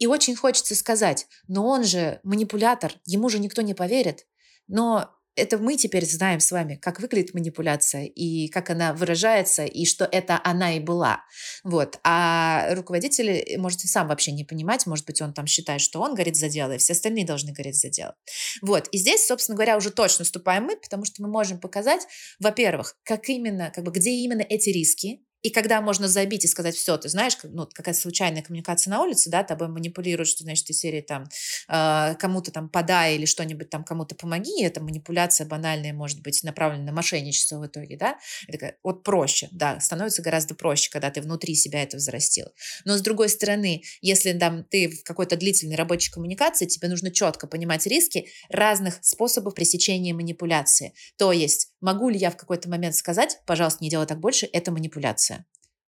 [0.00, 4.26] И очень хочется сказать, но он же манипулятор, ему же никто не поверит.
[4.66, 9.84] Но это мы теперь знаем с вами, как выглядит манипуляция и как она выражается, и
[9.84, 11.22] что это она и была.
[11.64, 11.98] Вот.
[12.02, 16.14] А руководитель может и сам вообще не понимать, может быть, он там считает, что он
[16.14, 18.16] горит за дело, и все остальные должны гореть за дело.
[18.62, 18.88] Вот.
[18.88, 22.06] И здесь, собственно говоря, уже точно вступаем мы, потому что мы можем показать,
[22.38, 26.74] во-первых, как именно, как бы, где именно эти риски, и когда можно забить и сказать,
[26.74, 30.78] все, ты знаешь, ну, какая-то случайная коммуникация на улице, да, тобой манипулируют, что, значит, из
[30.78, 31.28] серии там
[31.68, 36.42] э, кому-то там подай или что-нибудь там кому-то помоги, и эта манипуляция банальная может быть
[36.42, 41.22] направлена на мошенничество в итоге, да, это вот проще, да, становится гораздо проще, когда ты
[41.22, 42.46] внутри себя это взрастил.
[42.84, 47.46] Но с другой стороны, если там ты в какой-то длительной рабочей коммуникации, тебе нужно четко
[47.46, 50.92] понимать риски разных способов пресечения манипуляции.
[51.16, 54.70] То есть, могу ли я в какой-то момент сказать, пожалуйста, не делай так больше, это
[54.70, 55.29] манипуляция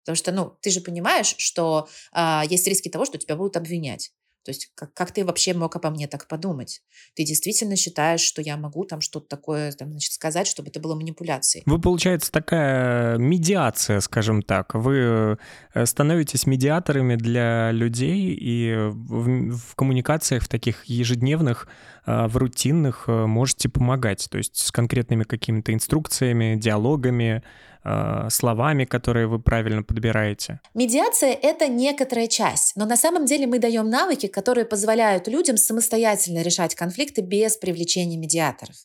[0.05, 4.13] Потому что, ну, ты же понимаешь, что а, есть риски того, что тебя будут обвинять.
[4.45, 6.83] То есть как, как ты вообще мог обо мне так подумать?
[7.15, 10.95] Ты действительно считаешь, что я могу там что-то такое там, значит, сказать, чтобы это было
[10.95, 11.63] манипуляцией?
[11.67, 14.75] Вы, получается, такая медиация, скажем так.
[14.75, 15.39] Вы
[15.75, 21.69] э, становитесь медиаторами для людей и в, в коммуникациях в таких ежедневных,
[22.05, 24.29] а, в рутинных э, можете помогать.
[24.29, 27.45] То есть с конкретными какими-то инструкциями, диалогами,
[27.85, 30.61] а, словами, которые вы правильно подбираете?
[30.75, 36.43] Медиация— это некоторая часть, но на самом деле мы даем навыки, которые позволяют людям самостоятельно
[36.43, 38.77] решать конфликты без привлечения медиаторов.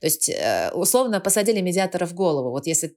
[0.00, 2.50] То есть, э, условно, посадили медиатора в голову.
[2.50, 2.96] Вот если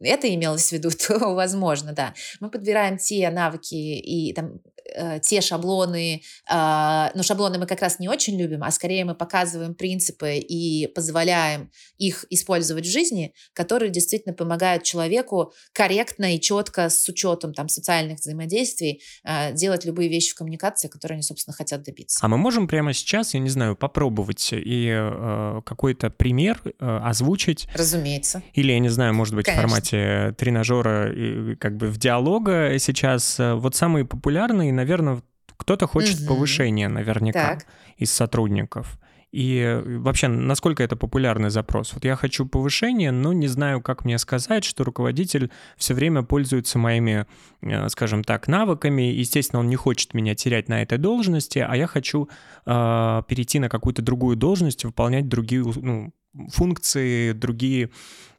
[0.00, 2.14] это имелось в виду, то возможно, да.
[2.40, 4.60] Мы подбираем те навыки и там
[4.94, 9.14] э, те шаблоны, э, но шаблоны мы как раз не очень любим, а скорее мы
[9.14, 16.88] показываем принципы и позволяем их использовать в жизни, которые действительно помогают человеку корректно и четко
[16.88, 21.82] с учетом там социальных взаимодействий э, делать любые вещи в коммуникации, которые они, собственно, хотят
[21.82, 22.18] добиться.
[22.22, 27.68] А мы можем прямо сейчас, я не знаю, попробовать и э, какой-то пример э, озвучить?
[27.74, 28.42] Разумеется.
[28.54, 29.66] Или, я не знаю, может быть, Конечно.
[29.66, 33.38] в формате тренажера, как бы в диалога сейчас.
[33.40, 35.22] Э, вот самые популярные, наверное,
[35.56, 36.28] кто-то хочет угу.
[36.34, 37.66] повышения наверняка так.
[37.96, 38.98] из сотрудников.
[39.32, 41.92] И э, вообще, насколько это популярный запрос?
[41.92, 46.78] Вот я хочу повышения, но не знаю, как мне сказать, что руководитель все время пользуется
[46.78, 47.26] моими,
[47.60, 49.02] э, скажем так, навыками.
[49.02, 52.28] Естественно, он не хочет меня терять на этой должности, а я хочу
[52.64, 56.14] э, перейти на какую-то другую должность, выполнять другие ну,
[56.48, 57.90] функции, другие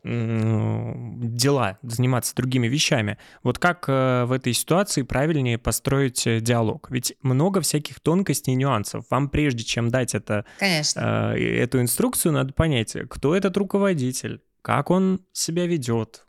[0.08, 3.18] дела, заниматься другими вещами.
[3.44, 6.88] Вот как э, в этой ситуации правильнее построить э, диалог?
[6.90, 9.06] Ведь много всяких тонкостей и нюансов.
[9.10, 11.34] Вам прежде чем дать это, Конечно.
[11.36, 16.26] Э, эту инструкцию, надо понять, кто этот руководитель, как он себя ведет,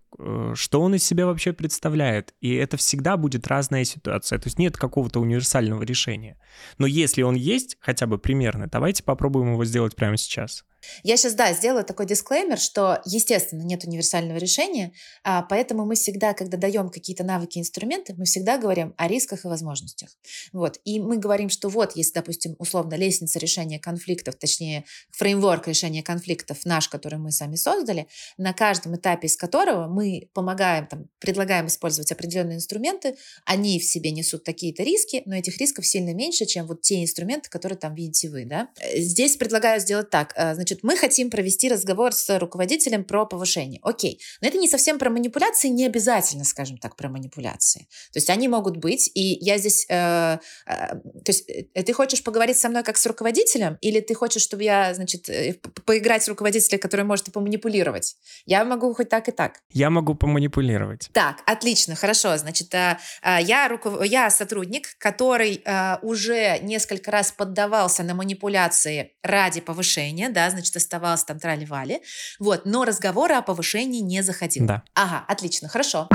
[0.54, 2.34] что он из себя вообще представляет.
[2.40, 4.38] И это всегда будет разная ситуация.
[4.38, 6.38] То есть нет какого-то универсального решения.
[6.78, 10.64] Но если он есть, хотя бы примерно, давайте попробуем его сделать прямо сейчас.
[11.02, 14.92] Я сейчас, да, сделаю такой дисклеймер, что, естественно, нет универсального решения,
[15.24, 19.48] а, поэтому мы всегда, когда даем какие-то навыки, инструменты, мы всегда говорим о рисках и
[19.48, 20.10] возможностях.
[20.52, 20.78] Вот.
[20.84, 26.64] И мы говорим, что вот, если, допустим, условно, лестница решения конфликтов, точнее, фреймворк решения конфликтов
[26.64, 32.12] наш, который мы сами создали, на каждом этапе из которого мы помогаем, там, предлагаем использовать
[32.12, 36.82] определенные инструменты, они в себе несут такие-то риски, но этих рисков сильно меньше, чем вот
[36.82, 38.68] те инструменты, которые там видите вы, да.
[38.80, 43.24] Э, здесь предлагаю сделать так, э, значит, Значит, мы хотим провести разговор с руководителем про
[43.24, 43.80] повышение.
[43.82, 44.20] Окей.
[44.42, 47.88] Но это не совсем про манипуляции, не обязательно, скажем так, про манипуляции.
[48.12, 49.86] То есть они могут быть, и я здесь...
[49.88, 54.12] Э, э, то есть э, ты хочешь поговорить со мной как с руководителем, или ты
[54.12, 55.54] хочешь, чтобы я, значит, э,
[55.86, 58.16] поиграть с руководителем, который может и поманипулировать?
[58.44, 59.60] Я могу хоть так и так.
[59.72, 61.08] Я могу поманипулировать.
[61.14, 62.36] Так, отлично, хорошо.
[62.36, 64.04] Значит, э, э, я, руков...
[64.04, 71.24] я сотрудник, который э, уже несколько раз поддавался на манипуляции ради повышения, да, значит, оставалось
[71.24, 72.02] там трали-вали.
[72.38, 74.66] Вот, но разговоры о повышении не заходил.
[74.66, 74.82] Да.
[74.94, 76.08] Ага, отлично, хорошо.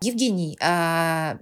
[0.00, 1.38] Евгений, а,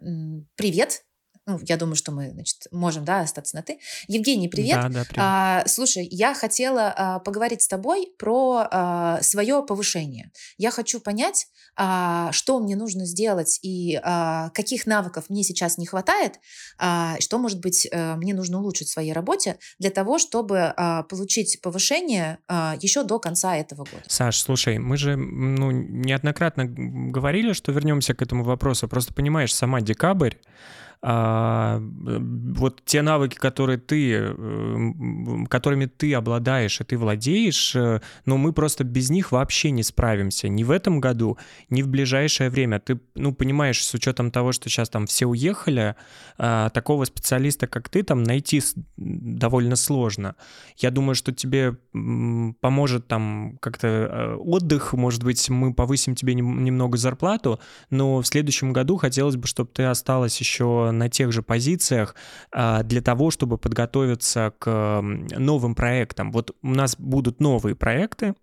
[0.56, 1.04] привет
[1.46, 3.78] ну, я думаю, что мы, значит, можем, да, остаться на ты.
[4.06, 4.80] Евгений, привет.
[4.82, 5.18] Да, да, привет.
[5.18, 10.30] А, слушай, я хотела а, поговорить с тобой про а, свое повышение.
[10.56, 15.86] Я хочу понять, а, что мне нужно сделать и а, каких навыков мне сейчас не
[15.86, 16.38] хватает,
[16.78, 21.02] а, что, может быть, а, мне нужно улучшить в своей работе для того, чтобы а,
[21.02, 24.04] получить повышение а, еще до конца этого года.
[24.06, 28.86] Саш, слушай, мы же ну, неоднократно говорили, что вернемся к этому вопросу.
[28.86, 30.34] Просто понимаешь, сама декабрь
[31.04, 34.92] а, вот те навыки, которые ты, э,
[35.48, 40.48] которыми ты обладаешь и ты владеешь, э, но мы просто без них вообще не справимся.
[40.48, 41.38] Ни в этом году,
[41.70, 42.78] ни в ближайшее время.
[42.78, 45.96] Ты, ну, понимаешь, с учетом того, что сейчас там все уехали,
[46.38, 48.62] а, такого специалиста, как ты, там найти
[48.96, 50.36] довольно сложно.
[50.76, 51.78] Я думаю, что тебе
[52.60, 57.58] поможет там как-то э, отдых, может быть, мы повысим тебе немного зарплату,
[57.90, 62.14] но в следующем году хотелось бы, чтобы ты осталась еще на тех же позициях
[62.50, 66.32] а, для того, чтобы подготовиться к новым проектам.
[66.32, 68.34] Вот у нас будут новые проекты,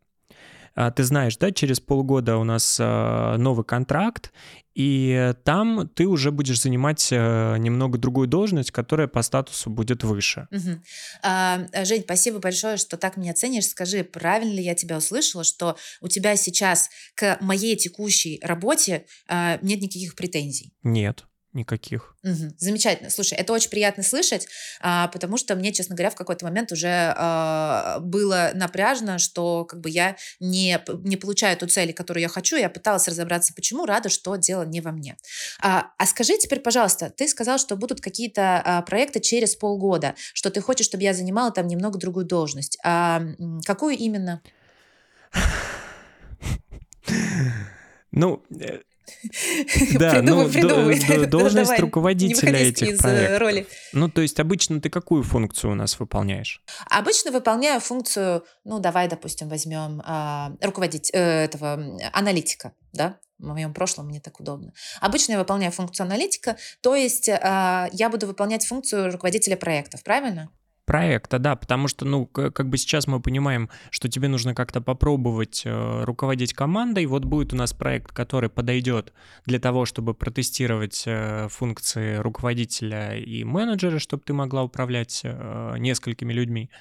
[0.80, 4.32] а, ты знаешь, да, через полгода у нас а, новый контракт,
[4.74, 10.48] и там ты уже будешь занимать немного другую должность, которая по статусу будет выше.
[10.52, 10.82] Угу.
[11.24, 13.66] А, Жень, спасибо большое, что так меня ценишь.
[13.66, 19.60] Скажи, правильно ли я тебя услышала, что у тебя сейчас к моей текущей работе а,
[19.62, 20.72] нет никаких претензий?
[20.84, 22.16] Нет никаких.
[22.24, 22.54] Угу.
[22.58, 23.10] Замечательно.
[23.10, 24.48] Слушай, это очень приятно слышать,
[24.82, 29.80] а, потому что мне, честно говоря, в какой-то момент уже а, было напряжно, что как
[29.80, 32.56] бы я не, не получаю ту цель, которую я хочу.
[32.56, 35.18] Я пыталась разобраться, почему, рада, что дело не во мне.
[35.62, 40.52] А, а скажи теперь, пожалуйста, ты сказал, что будут какие-то а, проекты через полгода, что
[40.52, 42.78] ты хочешь, чтобы я занимала там немного другую должность.
[42.84, 43.22] А,
[43.66, 44.42] какую именно?
[48.12, 48.44] Ну,
[49.94, 50.48] э, да, ну,
[51.28, 53.40] должность руководителя этих проектов.
[53.40, 53.68] Роли.
[53.94, 56.64] Ну, то есть обычно ты какую функцию у нас выполняешь?
[56.90, 61.74] Обычно выполняю функцию, ну, давай, допустим, возьмем а, руководить э, этого
[62.14, 64.74] аналитика, да, в моем прошлом мне так удобно.
[65.02, 70.52] Обычно я выполняю функцию аналитика, то есть а, я буду выполнять функцию руководителя проектов, правильно?
[70.90, 75.62] Проекта, да, потому что, ну, как бы сейчас мы понимаем, что тебе нужно как-то попробовать
[75.64, 77.06] э, руководить командой.
[77.06, 79.14] Вот будет у нас проект, который подойдет
[79.46, 86.34] для того, чтобы протестировать э, функции руководителя и менеджера, чтобы ты могла управлять э, несколькими
[86.34, 86.72] людьми.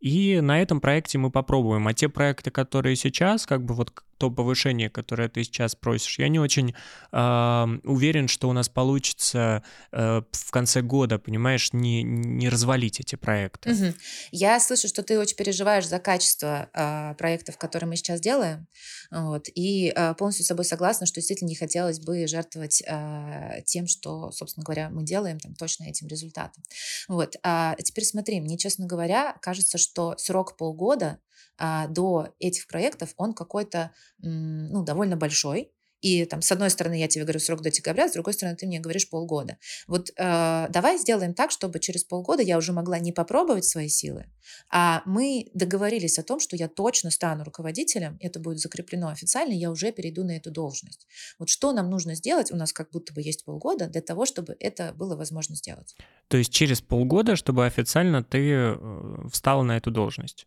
[0.00, 1.86] И на этом проекте мы попробуем.
[1.86, 6.28] А те проекты, которые сейчас, как бы вот то повышение, которое ты сейчас просишь, я
[6.28, 6.74] не очень
[7.10, 13.16] э, уверен, что у нас получится э, в конце года, понимаешь, не, не развалить эти
[13.16, 13.72] проекты.
[13.72, 13.94] Угу.
[14.32, 18.68] Я слышу, что ты очень переживаешь за качество э, проектов, которые мы сейчас делаем,
[19.10, 23.86] вот, и э, полностью с собой согласна, что действительно не хотелось бы жертвовать э, тем,
[23.86, 26.62] что, собственно говоря, мы делаем, там, точно этим результатом.
[27.08, 27.36] Вот.
[27.42, 31.20] А теперь смотри, мне, честно говоря, кажется, что срок полгода
[31.58, 35.72] до этих проектов, он какой-то, ну, довольно большой.
[36.00, 38.66] И там, с одной стороны, я тебе говорю срок до декабря, с другой стороны, ты
[38.66, 39.58] мне говоришь полгода.
[39.86, 44.26] Вот э, давай сделаем так, чтобы через полгода я уже могла не попробовать свои силы,
[44.70, 49.70] а мы договорились о том, что я точно стану руководителем, это будет закреплено официально, я
[49.70, 51.06] уже перейду на эту должность.
[51.38, 54.56] Вот что нам нужно сделать, у нас как будто бы есть полгода для того, чтобы
[54.58, 55.96] это было возможно сделать.
[56.28, 60.46] То есть через полгода, чтобы официально ты э, встала на эту должность?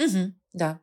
[0.00, 0.80] Угу, да.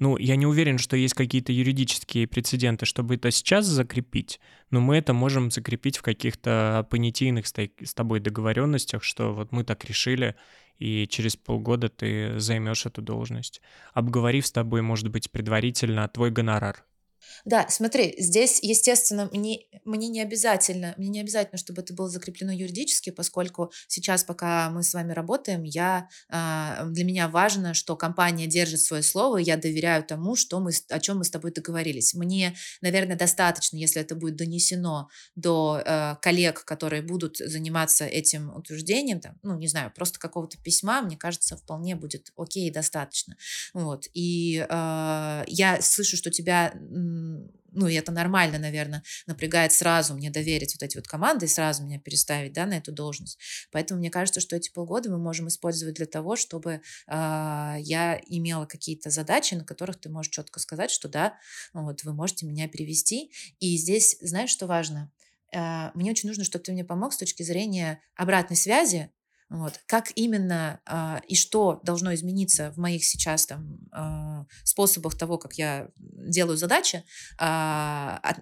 [0.00, 4.96] Ну, я не уверен, что есть какие-то юридические прецеденты, чтобы это сейчас закрепить, но мы
[4.96, 10.34] это можем закрепить в каких-то понятийных с тобой договоренностях, что вот мы так решили,
[10.78, 16.84] и через полгода ты займешь эту должность, обговорив с тобой, может быть, предварительно твой гонорар.
[17.44, 22.52] Да, смотри, здесь, естественно, мне, мне не обязательно, мне не обязательно, чтобы это было закреплено
[22.52, 28.46] юридически, поскольку сейчас, пока мы с вами работаем, я, э, для меня важно, что компания
[28.46, 32.14] держит свое слово, я доверяю тому, что мы, о чем мы с тобой договорились.
[32.14, 39.20] Мне, наверное, достаточно, если это будет донесено до э, коллег, которые будут заниматься этим утверждением,
[39.20, 43.36] там, ну, не знаю, просто какого-то письма, мне кажется, вполне будет окей, достаточно.
[43.74, 44.08] Вот.
[44.14, 46.72] И э, я слышу, что тебя
[47.74, 51.84] ну, и это нормально, наверное, напрягает сразу мне доверить вот эти вот команды и сразу
[51.84, 53.38] меня переставить, да, на эту должность.
[53.72, 58.66] Поэтому мне кажется, что эти полгода мы можем использовать для того, чтобы э, я имела
[58.66, 61.36] какие-то задачи, на которых ты можешь четко сказать, что да,
[61.72, 63.32] вот вы можете меня перевести.
[63.58, 65.10] И здесь, знаешь, что важно?
[65.52, 69.10] Э, мне очень нужно, чтобы ты мне помог с точки зрения обратной связи,
[69.54, 69.80] вот.
[69.86, 75.54] Как именно э, и что должно измениться в моих сейчас там э, способах того, как
[75.54, 77.04] я делаю задачи,
[77.38, 78.38] э, от,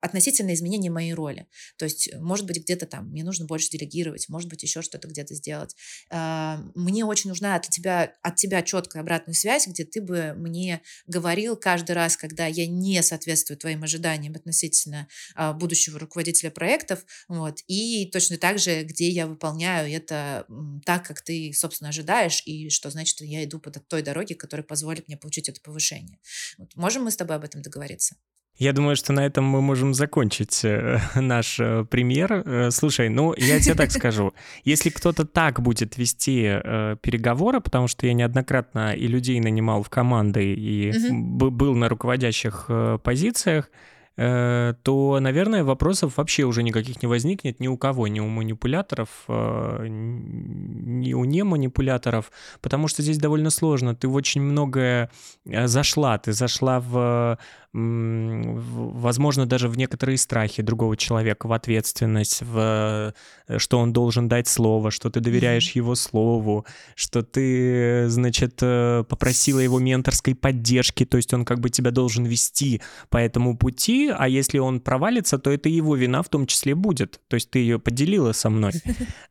[0.00, 1.46] относительно изменения моей роли.
[1.76, 5.34] То есть, может быть, где-то там мне нужно больше делегировать, может быть, еще что-то где-то
[5.34, 5.76] сделать.
[6.10, 10.80] А, мне очень нужна от тебя, от тебя четкая обратная связь, где ты бы мне
[11.06, 17.58] говорил каждый раз, когда я не соответствую твоим ожиданиям относительно а, будущего руководителя проектов, вот,
[17.66, 20.46] и точно так же, где я выполняю это
[20.84, 25.08] так, как ты, собственно, ожидаешь, и что значит, я иду по той дороге, которая позволит
[25.08, 26.18] мне получить это повышение.
[26.58, 26.74] Вот.
[26.76, 28.16] Можем мы с тобой об этом договориться?
[28.60, 32.42] Я думаю, что на этом мы можем закончить э, наш э, пример.
[32.44, 34.34] Э, слушай, ну, я тебе так скажу.
[34.64, 39.88] Если кто-то так будет вести э, переговоры, потому что я неоднократно и людей нанимал в
[39.88, 41.50] команды, и угу.
[41.50, 43.70] был на руководящих э, позициях,
[44.22, 49.08] Э, то, наверное, вопросов вообще уже никаких не возникнет ни у кого, ни у манипуляторов,
[49.28, 53.94] ни у неманипуляторов, потому что здесь довольно сложно.
[53.94, 55.10] Ты в очень многое
[55.46, 57.38] зашла, ты зашла в
[57.72, 63.14] возможно, даже в некоторые страхи другого человека, в ответственность, в
[63.58, 69.78] что он должен дать слово, что ты доверяешь его слову, что ты, значит, попросила его
[69.78, 74.58] менторской поддержки, то есть он как бы тебя должен вести по этому пути, а если
[74.58, 77.20] он провалится, то это его вина в том числе будет.
[77.28, 78.72] То есть ты ее поделила со мной.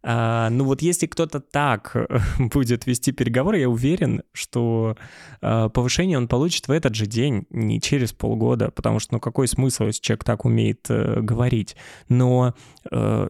[0.02, 1.95] А, ну вот если кто-то так
[2.39, 4.97] будет вести переговоры, я уверен, что
[5.41, 8.29] повышение он получит в этот же день, не через полгода,
[8.72, 11.76] потому что ну какой смысл, если человек так умеет э, говорить.
[12.08, 12.54] Но
[12.92, 13.30] э,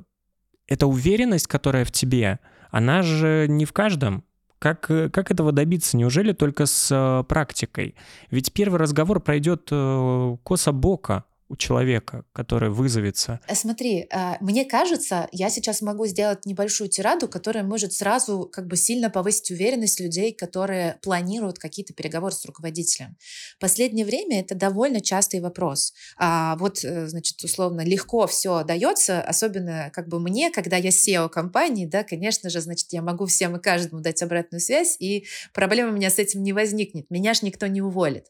[0.68, 2.40] эта уверенность, которая в тебе,
[2.72, 4.24] она же не в каждом.
[4.60, 5.98] Как, э, как этого добиться?
[5.98, 7.96] Неужели только с э, практикой?
[8.30, 13.40] Ведь первый разговор пройдет э, косо-боко у человека, который вызовется?
[13.48, 18.68] Э, смотри, э, мне кажется, я сейчас могу сделать небольшую тираду, которая может сразу как
[18.68, 23.18] бы сильно повысить уверенность людей, которые планируют какие-то переговоры с руководителем.
[23.58, 25.94] В последнее время это довольно частый вопрос.
[26.18, 31.30] А вот, э, значит, условно, легко все дается, особенно как бы мне, когда я SEO
[31.30, 35.90] компании, да, конечно же, значит, я могу всем и каждому дать обратную связь, и проблема
[35.92, 37.10] у меня с этим не возникнет.
[37.10, 38.26] Меня ж никто не уволит.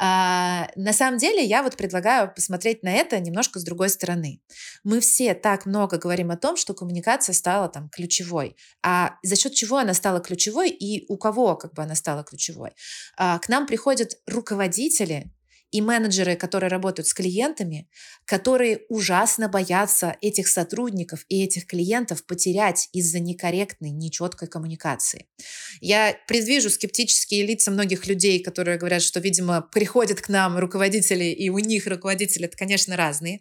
[0.00, 4.40] А, на самом деле, я вот предлагаю посмотреть на это немножко с другой стороны.
[4.82, 8.56] Мы все так много говорим о том, что коммуникация стала там ключевой.
[8.82, 12.70] А за счет чего она стала ключевой и у кого как бы она стала ключевой?
[13.18, 15.30] А, к нам приходят руководители,
[15.70, 17.88] и менеджеры, которые работают с клиентами,
[18.24, 25.26] которые ужасно боятся этих сотрудников и этих клиентов потерять из-за некорректной, нечеткой коммуникации.
[25.80, 31.50] Я предвижу скептические лица многих людей, которые говорят, что, видимо, приходят к нам руководители, и
[31.50, 33.40] у них руководители, это, конечно, разные.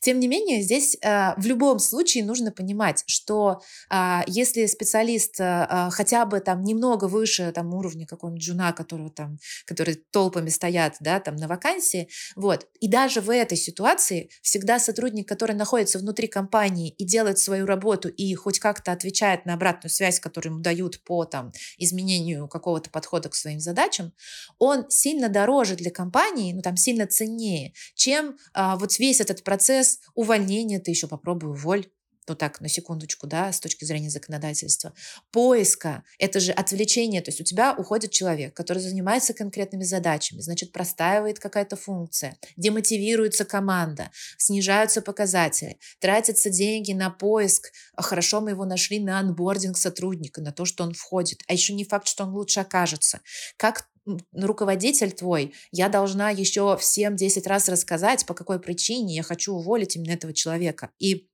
[0.00, 5.88] Тем не менее, здесь э, в любом случае нужно понимать, что э, если специалист э,
[5.90, 11.20] хотя бы там немного выше там, уровня какого-нибудь джуна, которого там, которые толпами стоят да,
[11.20, 12.08] там, на вакансии, вакансии.
[12.34, 12.66] Вот.
[12.80, 18.08] И даже в этой ситуации всегда сотрудник, который находится внутри компании и делает свою работу
[18.08, 23.28] и хоть как-то отвечает на обратную связь, которую ему дают по там, изменению какого-то подхода
[23.28, 24.12] к своим задачам,
[24.58, 30.00] он сильно дороже для компании, ну там сильно ценнее, чем а, вот весь этот процесс
[30.14, 31.86] увольнения, ты еще попробуй уволь,
[32.28, 34.92] ну так, на секундочку, да, с точки зрения законодательства,
[35.30, 40.72] поиска, это же отвлечение, то есть у тебя уходит человек, который занимается конкретными задачами, значит,
[40.72, 48.64] простаивает какая-то функция, демотивируется команда, снижаются показатели, тратятся деньги на поиск, а хорошо мы его
[48.64, 52.30] нашли на анбординг сотрудника, на то, что он входит, а еще не факт, что он
[52.30, 53.20] лучше окажется.
[53.56, 53.88] Как
[54.32, 59.96] руководитель твой, я должна еще всем 10 раз рассказать, по какой причине я хочу уволить
[59.96, 60.90] именно этого человека.
[60.98, 61.28] И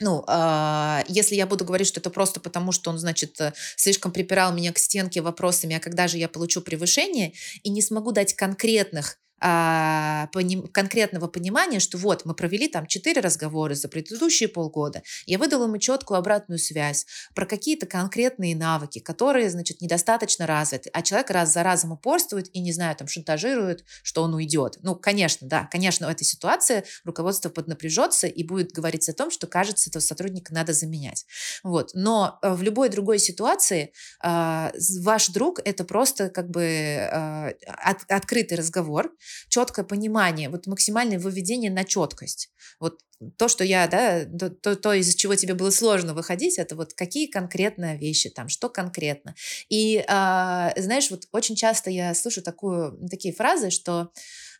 [0.00, 4.12] ну, э, если я буду говорить, что это просто потому, что он, значит, э, слишком
[4.12, 7.32] припирал меня к стенке вопросами, а когда же я получу превышение,
[7.62, 10.26] и не смогу дать конкретных а,
[10.72, 15.76] конкретного понимания, что вот мы провели там четыре разговора за предыдущие полгода, я выдала ему
[15.76, 21.62] четкую обратную связь про какие-то конкретные навыки, которые, значит, недостаточно развиты, а человек раз за
[21.62, 24.78] разом упорствует и, не знаю, там шантажирует, что он уйдет.
[24.80, 29.46] Ну, конечно, да, конечно, в этой ситуации руководство поднапряжется и будет говорить о том, что,
[29.46, 31.26] кажется, этого сотрудника надо заменять.
[31.62, 31.90] Вот.
[31.92, 33.92] Но э, в любой другой ситуации
[34.22, 34.70] э,
[35.02, 39.12] ваш друг— это просто как бы э, от, открытый разговор,
[39.48, 42.50] четкое понимание, вот максимальное выведение на четкость.
[42.80, 43.00] Вот
[43.36, 47.26] то, что я, да, то, то, из чего тебе было сложно выходить, это вот какие
[47.26, 49.34] конкретные вещи там, что конкретно.
[49.68, 54.10] И, э, знаешь, вот очень часто я слышу такую, такие фразы, что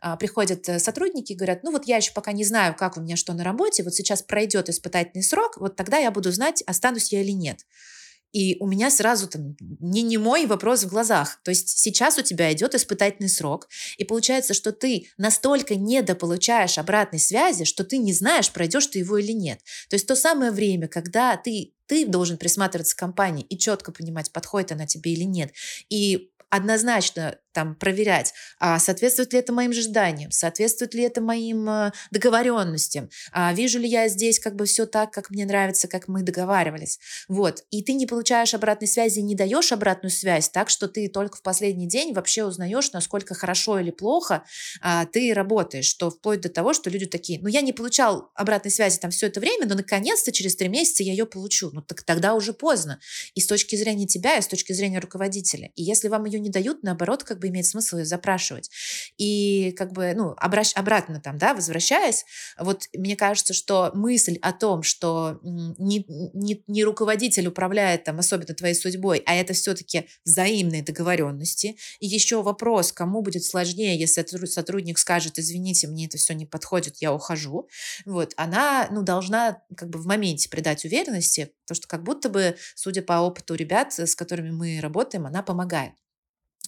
[0.03, 3.17] э, приходят сотрудники и говорят, ну вот я еще пока не знаю, как у меня
[3.17, 7.23] что на работе, вот сейчас пройдет испытательный срок, вот тогда я буду знать, останусь я
[7.23, 7.59] или нет.
[8.35, 11.41] И у меня сразу там не, не мой вопрос в глазах.
[11.45, 17.21] То есть сейчас у тебя идет испытательный срок, и получается, что ты настолько недополучаешь обратной
[17.21, 19.61] связи, что ты не знаешь, пройдешь ты его или нет.
[19.89, 24.33] То есть то самое время, когда ты ты должен присматриваться к компании и четко понимать,
[24.33, 25.53] подходит она тебе или нет.
[25.91, 31.93] И однозначно там проверять, а соответствует ли это моим ожиданиям, соответствует ли это моим э,
[32.11, 36.23] договоренностям, а вижу ли я здесь как бы все так, как мне нравится, как мы
[36.23, 36.99] договаривались.
[37.29, 37.65] Вот.
[37.71, 41.43] И ты не получаешь обратной связи, не даешь обратную связь, так что ты только в
[41.43, 44.45] последний день вообще узнаешь, насколько хорошо или плохо
[44.81, 48.71] а, ты работаешь, что вплоть до того, что люди такие, ну я не получал обратной
[48.71, 51.71] связи там все это время, но наконец-то через три месяца я ее получу.
[51.73, 53.01] Ну так тогда уже поздно.
[53.35, 55.71] И с точки зрения тебя, и с точки зрения руководителя.
[55.77, 58.71] И если вам ее не дают, наоборот, как бы бы имеет смысл ее запрашивать.
[59.19, 62.25] И как бы, ну, обращ, обратно там, да, возвращаясь,
[62.59, 68.55] вот мне кажется, что мысль о том, что не, не, не руководитель управляет там особенно
[68.55, 71.77] твоей судьбой, а это все-таки взаимные договоренности.
[72.01, 76.97] И еще вопрос, кому будет сложнее, если сотрудник скажет, извините, мне это все не подходит,
[77.01, 77.69] я ухожу.
[78.05, 82.57] Вот, она, ну, должна как бы в моменте придать уверенности, потому что как будто бы,
[82.75, 85.93] судя по опыту ребят, с которыми мы работаем, она помогает.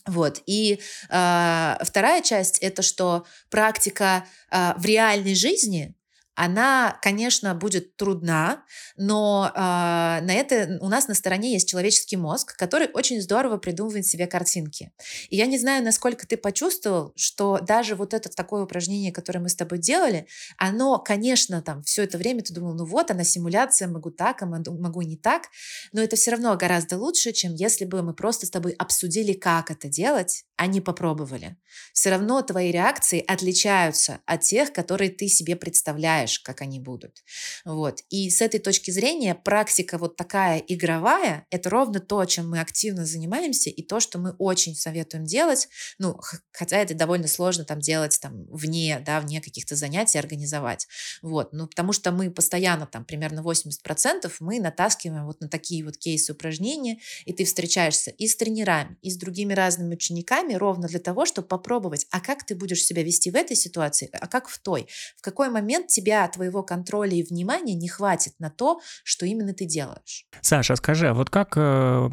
[0.06, 0.42] Вот.
[0.46, 5.95] И э, вторая часть это что практика э, в реальной жизни
[6.36, 8.62] она, конечно, будет трудна,
[8.96, 14.06] но э, на это у нас на стороне есть человеческий мозг, который очень здорово придумывает
[14.06, 14.92] себе картинки.
[15.30, 19.48] И я не знаю, насколько ты почувствовал, что даже вот это такое упражнение, которое мы
[19.48, 20.26] с тобой делали,
[20.58, 24.46] оно, конечно, там все это время ты думал, ну вот, она симуляция, могу так, а
[24.46, 25.44] могу не так,
[25.92, 29.70] но это все равно гораздо лучше, чем если бы мы просто с тобой обсудили, как
[29.70, 31.58] это делать, не попробовали.
[31.92, 37.22] Все равно твои реакции отличаются от тех, которые ты себе представляешь как они будут.
[37.64, 38.00] Вот.
[38.08, 43.04] И с этой точки зрения практика вот такая игровая, это ровно то, чем мы активно
[43.04, 46.18] занимаемся, и то, что мы очень советуем делать, ну,
[46.52, 50.86] хотя это довольно сложно там делать там вне, да, вне каких-то занятий организовать.
[51.20, 51.52] Вот.
[51.52, 56.32] Ну, потому что мы постоянно там примерно 80% мы натаскиваем вот на такие вот кейсы
[56.32, 61.00] упражнения, и ты встречаешься и с тренерами, и с другими разными учениками, вами ровно для
[61.00, 64.58] того, чтобы попробовать, а как ты будешь себя вести в этой ситуации, а как в
[64.58, 64.86] той.
[65.16, 69.64] В какой момент тебя, твоего контроля и внимания не хватит на то, что именно ты
[69.64, 70.26] делаешь.
[70.40, 72.10] Саша, скажи, а вот как э,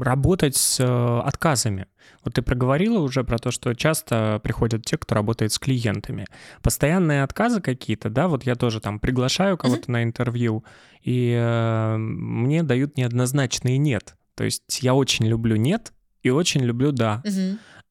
[0.00, 1.86] работать с э, отказами?
[2.24, 6.26] Вот ты проговорила уже про то, что часто приходят те, кто работает с клиентами.
[6.62, 9.92] Постоянные отказы какие-то, да, вот я тоже там приглашаю кого-то uh-huh.
[9.92, 10.64] на интервью,
[11.02, 14.14] и э, мне дают неоднозначные нет.
[14.34, 15.92] То есть я очень люблю нет
[16.22, 17.22] и очень люблю да.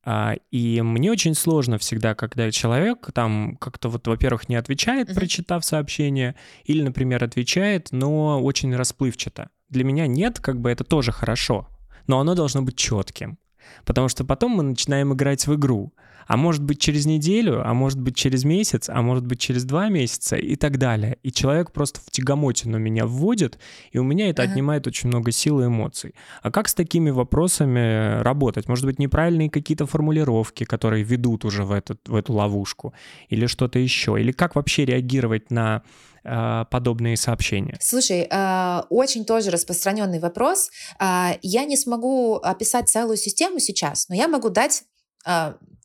[0.04, 5.14] А, и мне очень сложно всегда, когда человек там как-то вот, во-первых, не отвечает, uh-huh.
[5.14, 9.50] прочитав сообщение, или, например, отвечает, но очень расплывчато.
[9.70, 11.68] Для меня нет, как бы это тоже хорошо,
[12.08, 13.38] но оно должно быть четким.
[13.86, 15.94] Потому что потом мы начинаем играть в игру.
[16.28, 19.90] А может быть через неделю, а может быть через месяц, а может быть через два
[19.90, 21.18] месяца и так далее.
[21.24, 23.60] И человек просто в тягомотину меня вводит,
[23.92, 24.52] и у меня это ага.
[24.52, 26.16] отнимает очень много сил и эмоций.
[26.42, 28.68] А как с такими вопросами работать?
[28.68, 32.94] Может быть, неправильные какие-то формулировки, которые ведут уже в, этот, в эту ловушку,
[33.30, 34.20] или что-то еще?
[34.20, 35.84] Или как вообще реагировать на
[36.24, 37.78] а, подобные сообщения?
[37.82, 40.70] Слушай, а, очень тоже распространенный вопрос.
[41.00, 44.84] А, я не смогу описать целую систему сейчас, но я могу дать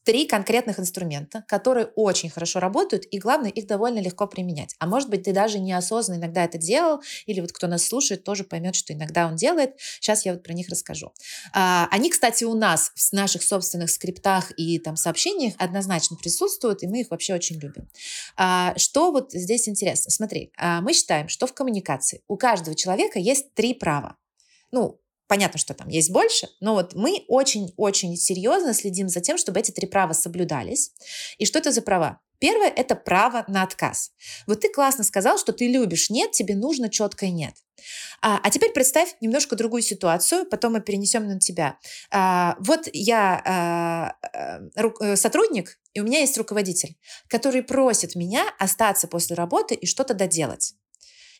[0.07, 4.77] три конкретных инструмента, которые очень хорошо работают, и главное, их довольно легко применять.
[4.79, 8.45] А может быть, ты даже неосознанно иногда это делал, или вот кто нас слушает, тоже
[8.45, 9.75] поймет, что иногда он делает.
[10.01, 11.13] Сейчас я вот про них расскажу.
[11.53, 16.87] А, они, кстати, у нас в наших собственных скриптах и там сообщениях однозначно присутствуют, и
[16.87, 17.89] мы их вообще очень любим.
[18.37, 20.13] А, что вот здесь интересно?
[20.13, 24.17] Смотри, а, мы считаем, что в коммуникации у каждого человека есть три права.
[24.71, 29.59] Ну, Понятно, что там есть больше, но вот мы очень-очень серьезно следим за тем, чтобы
[29.59, 30.93] эти три права соблюдались.
[31.39, 32.21] И что это за права?
[32.39, 34.13] Первое– это право на отказ.
[34.47, 37.55] Вот ты классно сказал, что ты любишь «нет», тебе нужно четкое «нет».
[38.21, 41.79] А, а теперь представь немножко другую ситуацию, потом мы перенесем на тебя.
[42.11, 46.97] А, вот я а, а, сотрудник, и у меня есть руководитель,
[47.29, 50.75] который просит меня остаться после работы и что-то доделать.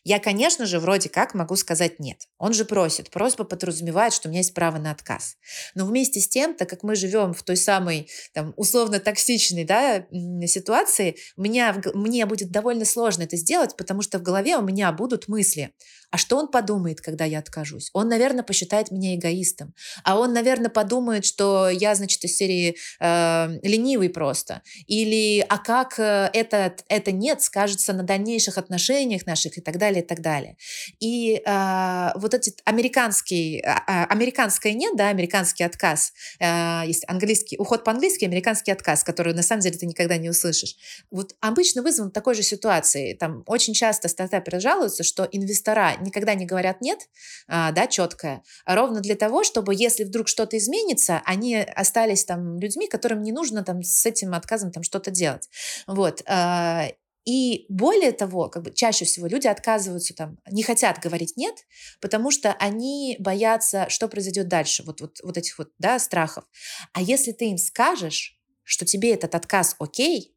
[0.03, 2.27] Я, конечно же, вроде как могу сказать нет.
[2.37, 3.09] Он же просит.
[3.09, 5.37] Просьба подразумевает, что у меня есть право на отказ.
[5.75, 10.05] Но вместе с тем, так как мы живем в той самой там, условно токсичной да,
[10.47, 15.27] ситуации, меня, мне будет довольно сложно это сделать, потому что в голове у меня будут
[15.27, 15.73] мысли.
[16.09, 17.89] А что он подумает, когда я откажусь?
[17.93, 19.73] Он, наверное, посчитает меня эгоистом.
[20.03, 24.61] А он, наверное, подумает, что я, значит, из серии э, ленивый просто.
[24.87, 30.01] Или а как э, это, это нет скажется на дальнейших отношениях наших и так далее,
[30.01, 30.55] и так далее.
[31.01, 33.69] И э, вот этот американский, э,
[34.05, 39.61] американское нет, да, американский отказ, э, есть английский, уход по-английски, американский отказ, который на самом
[39.61, 40.77] деле ты никогда не услышишь.
[41.11, 43.13] Вот обычно вызван такой же ситуацией.
[43.13, 46.99] Там очень часто стартаперы жалуются, что инвестора никогда не говорят нет,
[47.47, 52.87] а, да, четкое, ровно для того, чтобы если вдруг что-то изменится, они остались там людьми,
[52.87, 55.49] которым не нужно там с этим отказом там что-то делать.
[55.87, 56.21] Вот.
[56.27, 56.87] А,
[57.27, 61.55] и более того, как бы чаще всего люди отказываются там, не хотят говорить нет,
[61.99, 66.45] потому что они боятся, что произойдет дальше, вот, вот, вот этих вот, да, страхов.
[66.93, 70.36] А если ты им скажешь, что тебе этот отказ окей,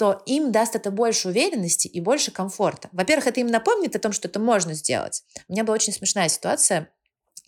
[0.00, 2.88] то им даст это больше уверенности и больше комфорта.
[2.92, 5.24] Во-первых, это им напомнит о том, что это можно сделать.
[5.46, 6.88] У меня была очень смешная ситуация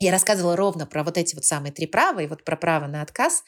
[0.03, 3.03] я рассказывала ровно про вот эти вот самые три права и вот про право на
[3.03, 3.43] отказ.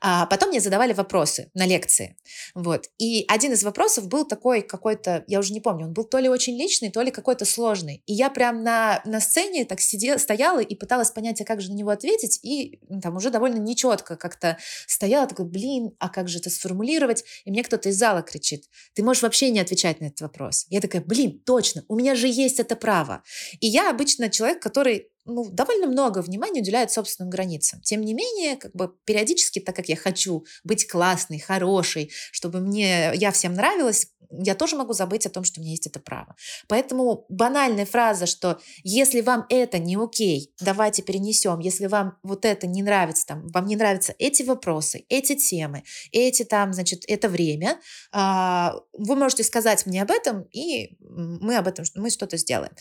[0.00, 2.16] А потом мне задавали вопросы на лекции.
[2.54, 2.86] Вот.
[2.98, 6.28] И один из вопросов был такой какой-то, я уже не помню, он был то ли
[6.28, 8.02] очень личный, то ли какой-то сложный.
[8.06, 11.70] И я прям на, на сцене так сидела, стояла и пыталась понять, а как же
[11.70, 12.40] на него ответить.
[12.42, 17.24] И там уже довольно нечетко как-то стояла, такой, блин, а как же это сформулировать?
[17.44, 20.66] И мне кто-то из зала кричит, ты можешь вообще не отвечать на этот вопрос.
[20.70, 23.22] Я такая, блин, точно, у меня же есть это право.
[23.60, 27.80] И я обычно человек, который ну, довольно много внимания уделяют собственным границам.
[27.82, 33.12] Тем не менее, как бы периодически, так как я хочу быть классной, хорошей, чтобы мне,
[33.14, 36.36] я всем нравилась, я тоже могу забыть о том, что у меня есть это право.
[36.68, 42.66] Поэтому банальная фраза, что если вам это не окей, давайте перенесем, если вам вот это
[42.66, 47.80] не нравится, там, вам не нравятся эти вопросы, эти темы, эти там, значит, это время,
[48.12, 52.72] а, вы можете сказать мне об этом, и мы об этом, мы что-то сделаем.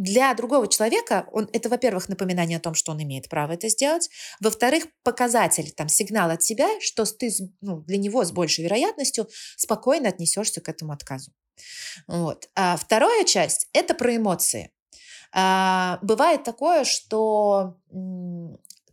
[0.00, 4.08] Для другого человека он, это, во-первых, напоминание о том, что он имеет право это сделать,
[4.40, 7.30] во-вторых, показатель, там, сигнал от себя, что ты
[7.60, 9.28] ну, для него с большей вероятностью
[9.58, 11.32] спокойно отнесешься к этому отказу.
[12.06, 12.48] Вот.
[12.54, 14.70] А вторая часть– это про эмоции.
[15.34, 17.76] А, бывает такое, что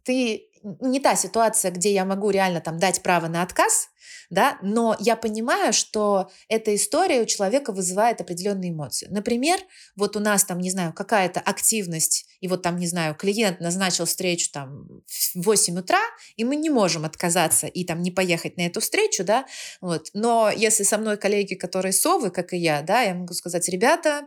[0.03, 0.49] ты
[0.81, 3.87] не та ситуация, где я могу реально там дать право на отказ,
[4.29, 9.07] да, но я понимаю, что эта история у человека вызывает определенные эмоции.
[9.09, 9.59] Например,
[9.95, 14.05] вот у нас там, не знаю, какая-то активность, и вот там, не знаю, клиент назначил
[14.05, 14.87] встречу там
[15.33, 16.01] в 8 утра,
[16.35, 19.45] и мы не можем отказаться и там не поехать на эту встречу, да,
[19.81, 20.09] вот.
[20.13, 24.25] Но если со мной коллеги, которые совы, как и я, да, я могу сказать, ребята,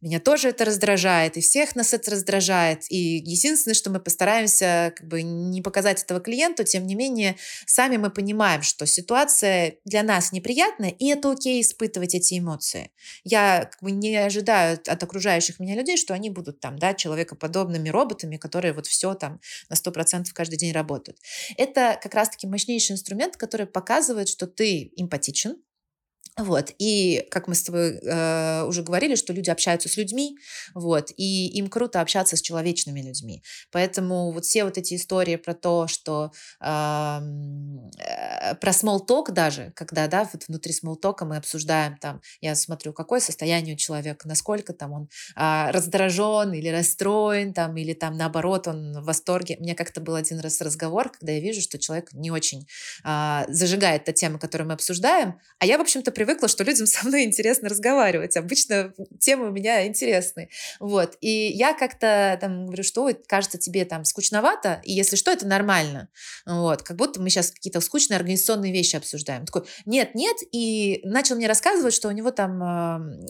[0.00, 5.08] меня тоже это раздражает, и всех нас это раздражает, и единственное, что мы постараемся как
[5.08, 7.36] бы не показать этого клиенту, тем не менее,
[7.66, 9.13] сами мы понимаем, что ситуация
[9.84, 12.90] для нас неприятная, и это окей испытывать эти эмоции.
[13.22, 17.88] Я как бы не ожидаю от окружающих меня людей, что они будут там, да, человекоподобными
[17.88, 21.18] роботами, которые вот все там на 100% каждый день работают.
[21.56, 25.56] Это как раз-таки мощнейший инструмент, который показывает, что ты эмпатичен,
[26.36, 26.72] вот.
[26.78, 30.36] И как мы с тобой э, уже говорили, что люди общаются с людьми,
[30.74, 33.44] вот, и им круто общаться с человечными людьми.
[33.70, 36.64] Поэтому вот все вот эти истории про то, что э,
[38.60, 43.76] про talk даже, когда, да, вот внутри talk мы обсуждаем там, я смотрю, какое состояние
[43.76, 49.04] у человека, насколько там он э, раздражен или расстроен, там, или там наоборот он в
[49.04, 49.56] восторге.
[49.60, 52.66] У меня как-то был один раз разговор, когда я вижу, что человек не очень
[53.04, 57.06] э, зажигает та тема, которую мы обсуждаем, а я, в общем-то, привыкла, что людям со
[57.06, 58.36] мной интересно разговаривать.
[58.36, 60.48] Обычно темы у меня интересные.
[60.80, 61.16] Вот.
[61.20, 66.08] И я как-то там говорю, что кажется тебе там скучновато, и если что, это нормально.
[66.46, 66.82] Вот.
[66.82, 69.44] Как будто мы сейчас какие-то скучные организационные вещи обсуждаем.
[69.44, 72.62] Такой, нет, нет, и начал мне рассказывать, что у него там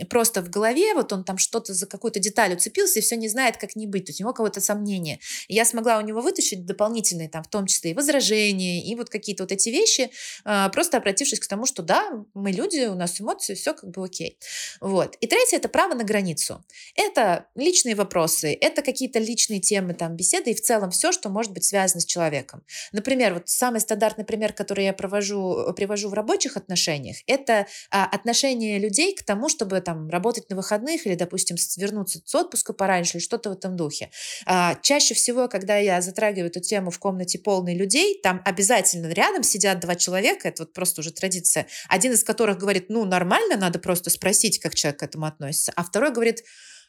[0.00, 3.28] э, просто в голове, вот он там что-то за какую-то деталь уцепился и все не
[3.28, 4.04] знает, как не быть.
[4.04, 5.18] То есть у него кого-то сомнения.
[5.48, 9.10] И я смогла у него вытащить дополнительные там, в том числе и возражения, и вот
[9.10, 10.10] какие-то вот эти вещи,
[10.44, 14.04] э, просто обратившись к тому, что да, мы люди, у нас эмоции, все как бы
[14.04, 14.38] окей.
[14.80, 15.16] Вот.
[15.20, 16.64] И третье– это право на границу.
[16.94, 21.52] Это личные вопросы, это какие-то личные темы, там, беседы и в целом все, что может
[21.52, 22.62] быть связано с человеком.
[22.92, 28.78] Например, вот самый стандартный пример, который я провожу, привожу в рабочих отношениях, это а, отношение
[28.78, 33.24] людей к тому, чтобы там работать на выходных или, допустим, вернуться с отпуска пораньше или
[33.24, 34.10] что-то в этом духе.
[34.46, 39.42] А, чаще всего, когда я затрагиваю эту тему в комнате полной людей, там обязательно рядом
[39.42, 43.56] сидят два человека, это вот просто уже традиция, один из которых говорит, говорит, ну, нормально,
[43.56, 45.72] надо просто спросить, как человек к этому относится.
[45.76, 46.42] А второй говорит,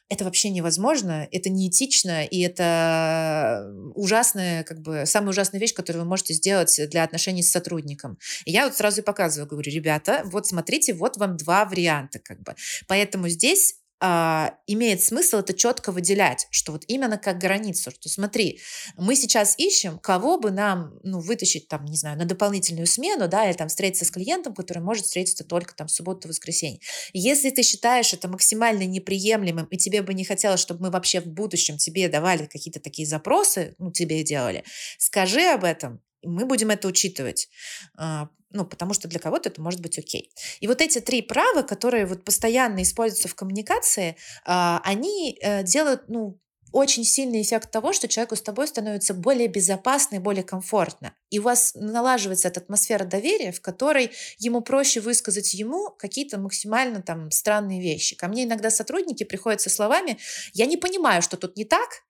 [0.08, 6.08] это вообще невозможно, это неэтично, и это ужасная, как бы, самая ужасная вещь, которую вы
[6.08, 8.18] можете сделать для отношений с сотрудником.
[8.44, 12.40] И я вот сразу и показываю, говорю, ребята, вот смотрите, вот вам два варианта, как
[12.42, 12.54] бы.
[12.86, 18.60] Поэтому здесь а, имеет смысл это четко выделять, что вот именно как границу, что смотри,
[18.96, 23.48] мы сейчас ищем, кого бы нам ну, вытащить там, не знаю, на дополнительную смену, да,
[23.48, 26.80] или там встретиться с клиентом, который может встретиться только там субботу, воскресенье.
[27.14, 31.26] Если ты считаешь это максимально неприемлемым, и тебе бы не хотелось, чтобы мы вообще в
[31.26, 34.64] будущем тебе давали какие-то такие запросы, ну, тебе делали,
[34.98, 37.48] скажи об этом, мы будем это учитывать.
[37.96, 40.32] А, ну, потому что для кого-то это может быть окей.
[40.60, 46.08] И вот эти три права, которые вот постоянно используются в коммуникации, а, они э, делают,
[46.08, 46.40] ну,
[46.72, 51.14] очень сильный эффект того, что человеку с тобой становится более безопасно и более комфортно.
[51.30, 57.02] И у вас налаживается эта атмосфера доверия, в которой ему проще высказать ему какие-то максимально
[57.02, 58.16] там странные вещи.
[58.16, 60.18] Ко мне иногда сотрудники приходят со словами
[60.52, 62.05] «я не понимаю, что тут не так»,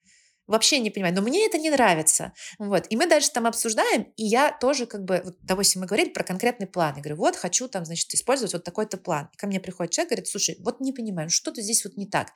[0.47, 2.33] вообще не понимаю, но мне это не нравится.
[2.59, 2.87] Вот.
[2.91, 6.25] И мы дальше там обсуждаем, и я тоже как бы, вот, допустим, мы говорили про
[6.25, 6.95] конкретный план.
[6.97, 9.29] Я говорю, вот хочу там, значит, использовать вот такой-то план.
[9.33, 12.29] И ко мне приходит человек, говорит, слушай, вот не понимаю, что-то здесь вот не так.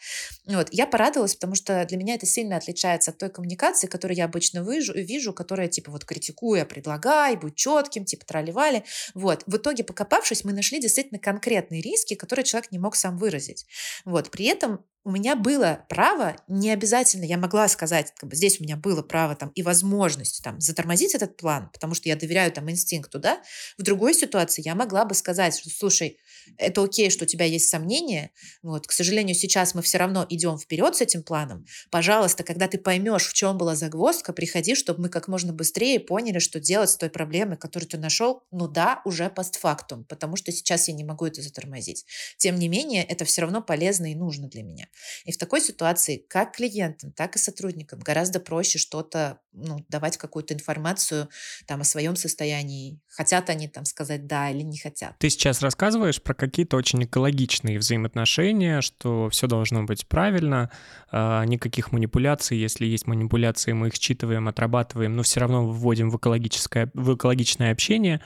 [0.47, 0.69] Вот.
[0.71, 4.61] Я порадовалась, потому что для меня это сильно отличается от той коммуникации, которую я обычно
[4.61, 8.85] вижу, вижу которая типа вот критикуя, предлагай, будь четким, типа тролливали.
[9.15, 9.43] Вот.
[9.47, 13.67] В итоге, покопавшись, мы нашли действительно конкретные риски, которые человек не мог сам выразить.
[14.05, 14.31] Вот.
[14.31, 18.64] При этом у меня было право, не обязательно, я могла сказать, как бы здесь у
[18.64, 22.70] меня было право там и возможность там затормозить этот план, потому что я доверяю там
[22.70, 23.40] инстинкту, да.
[23.78, 26.18] В другой ситуации я могла бы сказать, что, слушай,
[26.59, 28.30] это окей, что у тебя есть сомнения,
[28.62, 31.64] вот, к сожалению, сейчас мы все равно идем вперед с этим планом.
[31.90, 36.38] Пожалуйста, когда ты поймешь, в чем была загвоздка, приходи, чтобы мы как можно быстрее поняли,
[36.38, 40.88] что делать с той проблемой, которую ты нашел, ну да, уже постфактум, потому что сейчас
[40.88, 42.05] я не могу это затормозить.
[42.36, 44.86] Тем не менее, это все равно полезно и нужно для меня.
[45.24, 50.55] И в такой ситуации как клиентам, так и сотрудникам гораздо проще что-то, ну, давать какую-то
[50.55, 51.28] информацию
[51.66, 53.01] там о своем состоянии.
[53.09, 55.18] Хотят они там сказать да или не хотят.
[55.18, 60.70] Ты сейчас рассказываешь про какие-то очень экологичные взаимоотношения, что все должно быть правильно,
[61.12, 62.57] э, никаких манипуляций.
[62.57, 67.72] Если есть манипуляции, мы их считываем, отрабатываем, но все равно вводим в экологическое, в экологичное
[67.72, 68.20] общение.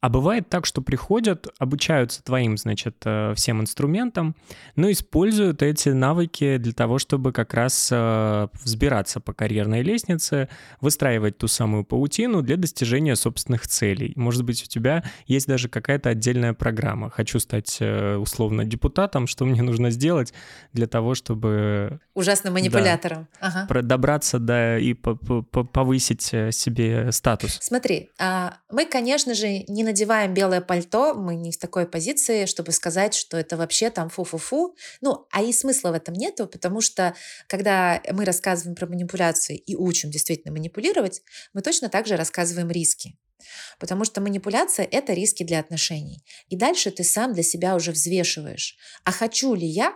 [0.00, 4.34] А бывает так, что приходят, обучаются твоим, значит, э, всем инструментам,
[4.74, 10.48] но используют эти навыки для того, чтобы как раз э, взбираться по карьерной лестнице,
[10.80, 14.14] выстраивать ту самую паутину для достижения собственных целей.
[14.16, 17.10] Может быть, у тебя есть даже какая-то отдельная программа.
[17.10, 20.32] Хочу стать э, условно депутатом, что мне нужно сделать
[20.72, 22.00] для того, чтобы...
[22.14, 23.28] Ужасным манипулятором.
[23.38, 23.82] Да, ага.
[23.82, 27.58] Добраться до и повысить себе статус.
[27.60, 32.72] Смотри, а, мы, конечно же, не надеваем белое пальто, мы не в такой позиции, чтобы
[32.72, 34.76] сказать, что это вообще там фу-фу-фу.
[35.00, 37.14] Ну, а и смысла в этом нету, потому что
[37.46, 41.22] когда мы рассказываем про манипуляции и учим действительно манипулировать,
[41.52, 43.18] мы точно так же рассказываем риски.
[43.78, 46.22] Потому что манипуляция— это риски для отношений.
[46.48, 48.76] И дальше ты сам для себя уже взвешиваешь.
[49.04, 49.94] А хочу ли я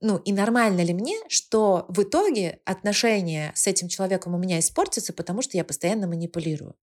[0.00, 5.12] ну и нормально ли мне, что в итоге отношения с этим человеком у меня испортятся,
[5.12, 6.74] потому что я постоянно манипулирую.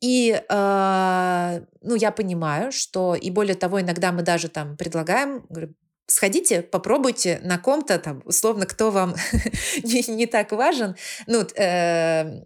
[0.00, 5.74] И э, ну я понимаю, что и более того иногда мы даже там предлагаем, говорю,
[6.06, 9.14] сходите, попробуйте на ком-то, там, условно, кто вам
[9.82, 10.96] не, не так важен.
[11.26, 12.42] Ну, э,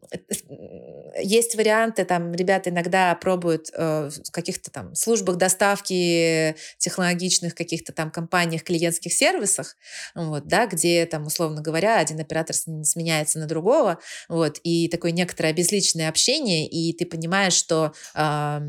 [1.21, 8.11] есть варианты, там, ребята иногда пробуют э, в каких-то там службах доставки технологичных каких-то там
[8.11, 9.77] компаниях, клиентских сервисах,
[10.15, 13.99] вот, да, где там, условно говоря, один оператор сменяется на другого,
[14.29, 18.61] вот, и такое некоторое безличное общение, и ты понимаешь, что э,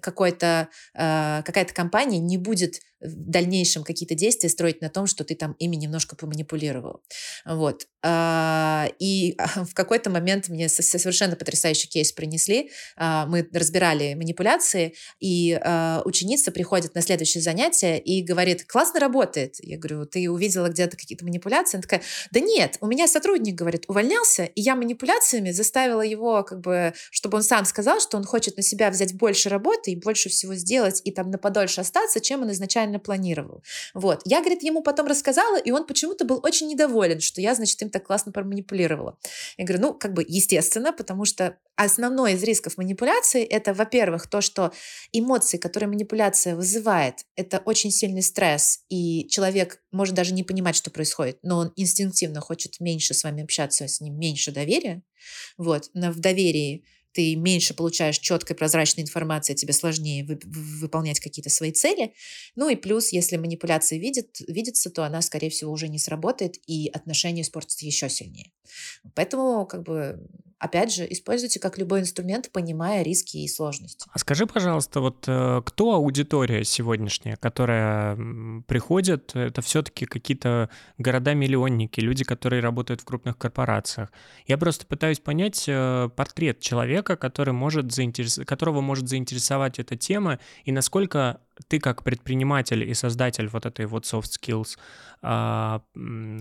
[0.00, 5.34] какой-то, э, какая-то компания не будет в дальнейшем какие-то действия строить на том, что ты
[5.34, 7.02] там ими немножко поманипулировал.
[7.44, 7.86] Вот.
[8.02, 12.70] А, и в какой-то момент мне совершенно потрясающий кейс принесли.
[12.96, 19.56] А, мы разбирали манипуляции, и а, ученица приходит на следующее занятие и говорит, классно работает.
[19.58, 21.76] Я говорю, ты увидела где-то какие-то манипуляции?
[21.76, 26.60] Она такая, да нет, у меня сотрудник, говорит, увольнялся, и я манипуляциями заставила его, как
[26.60, 30.28] бы, чтобы он сам сказал, что он хочет на себя взять больше работы и больше
[30.28, 33.62] всего сделать, и там на подольше остаться, чем он изначально планировал.
[33.94, 34.22] Вот.
[34.24, 37.90] Я, говорит, ему потом рассказала, и он почему-то был очень недоволен, что я, значит, им
[37.90, 39.18] так классно проманипулировала.
[39.56, 44.40] Я говорю, ну, как бы естественно, потому что основной из рисков манипуляции это, во-первых, то,
[44.40, 44.72] что
[45.12, 50.90] эмоции, которые манипуляция вызывает, это очень сильный стресс, и человек может даже не понимать, что
[50.90, 55.02] происходит, но он инстинктивно хочет меньше с вами общаться, с ним меньше доверия.
[55.58, 56.84] Вот, но в доверии
[57.16, 62.12] ты меньше получаешь четкой прозрачной информации, тебе сложнее вы, выполнять какие-то свои цели.
[62.56, 66.90] Ну и плюс, если манипуляция видит, видится, то она, скорее всего, уже не сработает, и
[66.92, 68.52] отношения испортятся еще сильнее.
[69.14, 74.08] Поэтому, как бы, опять же, используйте как любой инструмент, понимая риски и сложности.
[74.12, 78.16] А скажи, пожалуйста, вот э, кто аудитория сегодняшняя, которая
[78.66, 84.10] приходит, это все-таки какие-то города-миллионники, люди, которые работают в крупных корпорациях.
[84.46, 88.40] Я просто пытаюсь понять э, портрет человека, который может заинтерес...
[88.46, 94.04] которого может заинтересовать эта тема, и насколько ты как предприниматель и создатель вот этой вот
[94.04, 94.76] soft skills
[95.22, 95.80] а,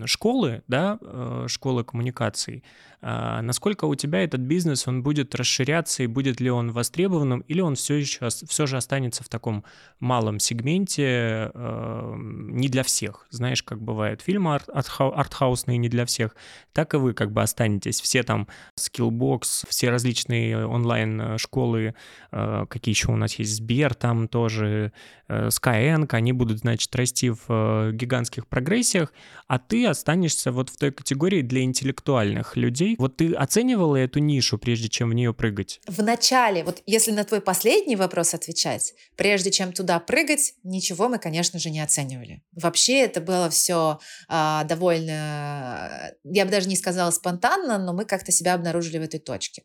[0.05, 2.63] школы, да, э, школы коммуникаций,
[3.07, 7.61] а, насколько у тебя этот бизнес, он будет расширяться и будет ли он востребованным, или
[7.61, 9.63] он все еще, все же останется в таком
[9.99, 13.28] малом сегменте, э, не для всех.
[13.30, 16.36] Знаешь, как бывает, фильмы артхаусные не для всех,
[16.74, 18.01] так и вы как бы останетесь.
[18.01, 21.93] Все там Skillbox, все различные онлайн-школы,
[22.32, 24.91] э, какие еще у нас есть, Сбер там тоже,
[25.28, 29.12] Skyeng, они будут, значит, расти в э, гигантских прогрессиях,
[29.47, 32.95] а ты останешься вот в той категории для интеллектуальных людей.
[32.99, 35.82] Вот ты оценивала эту нишу, прежде чем в нее прыгать?
[35.88, 41.18] В начале, вот если на твой последний вопрос отвечать, прежде чем туда прыгать, ничего мы,
[41.18, 42.43] конечно же, не оценивали.
[42.53, 48.32] Вообще это было все а, довольно, я бы даже не сказала спонтанно, но мы как-то
[48.32, 49.64] себя обнаружили в этой точке.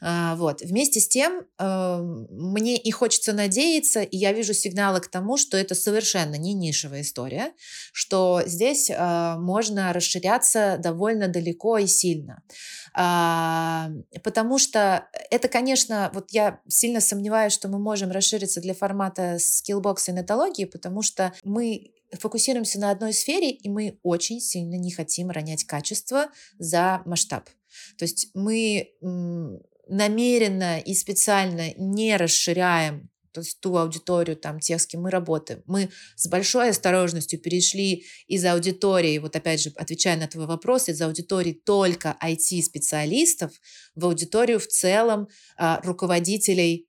[0.00, 0.62] А, вот.
[0.62, 5.56] Вместе с тем, а, мне и хочется надеяться, и я вижу сигналы к тому, что
[5.56, 7.52] это совершенно не нишевая история,
[7.92, 12.42] что здесь э, можно расширяться довольно далеко и сильно.
[12.94, 13.90] А,
[14.24, 20.10] потому что это, конечно, вот я сильно сомневаюсь, что мы можем расшириться для формата скиллбокса
[20.10, 25.30] и нетологии, потому что мы фокусируемся на одной сфере, и мы очень сильно не хотим
[25.30, 26.26] ронять качество
[26.58, 27.48] за масштаб.
[27.96, 28.92] То есть мы
[29.88, 35.62] намеренно и специально не расширяем то есть ту аудиторию там тех, с кем мы работаем.
[35.66, 41.00] Мы с большой осторожностью перешли из аудитории, вот опять же, отвечая на твой вопрос, из
[41.00, 43.52] аудитории только IT-специалистов
[43.94, 46.88] в аудиторию в целом а, руководителей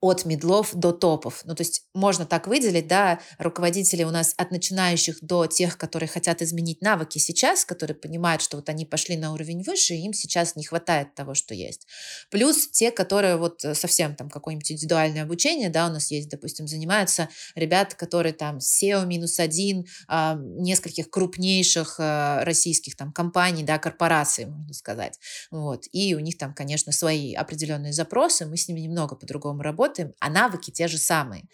[0.00, 1.42] от медлов до топов.
[1.44, 6.08] Ну, то есть можно так выделить, да, руководители у нас от начинающих до тех, которые
[6.08, 10.14] хотят изменить навыки сейчас, которые понимают, что вот они пошли на уровень выше, и им
[10.14, 11.86] сейчас не хватает того, что есть.
[12.30, 16.66] Плюс те, которые вот э, совсем там какое-нибудь индивидуальное обучение, да, у нас есть, допустим,
[16.66, 23.78] занимаются ребята, которые там SEO минус один, а, нескольких крупнейших а, российских там компаний, да,
[23.78, 25.18] корпораций, можно сказать.
[25.50, 25.84] Вот.
[25.92, 30.14] И у них там, конечно, свои определенные запросы, мы с ними немного по-другому работаем, работаем,
[30.20, 31.44] а навыки те же самые.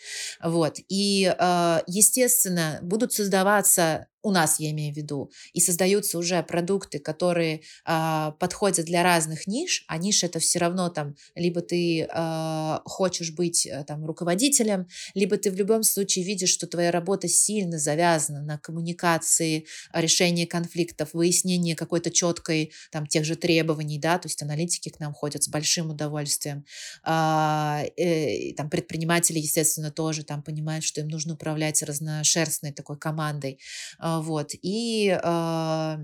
[0.43, 0.76] Вот.
[0.89, 6.99] И, э, естественно, будут создаваться у нас, я имею в виду, и создаются уже продукты,
[6.99, 12.79] которые э, подходят для разных ниш, а ниш это все равно там, либо ты э,
[12.85, 17.79] хочешь быть э, там руководителем, либо ты в любом случае видишь, что твоя работа сильно
[17.79, 24.43] завязана на коммуникации, решении конфликтов, выяснении какой-то четкой там тех же требований, да, то есть
[24.43, 26.64] аналитики к нам ходят с большим удовольствием,
[27.07, 33.61] э, э, там предприниматели, естественно, тоже там понимают, что им нужно управлять разношерстной такой командой,
[34.01, 34.51] а, вот.
[34.62, 35.97] И э,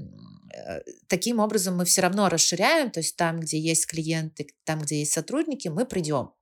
[1.06, 5.12] таким образом мы все равно расширяем, то есть там, где есть клиенты, там, где есть
[5.12, 6.32] сотрудники, мы придем.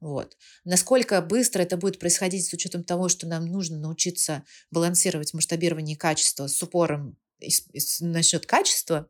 [0.00, 0.36] Вот.
[0.64, 6.46] Насколько быстро это будет происходить с учетом того, что нам нужно научиться балансировать масштабирование качества
[6.46, 7.16] с упором
[8.00, 9.08] насчет качества,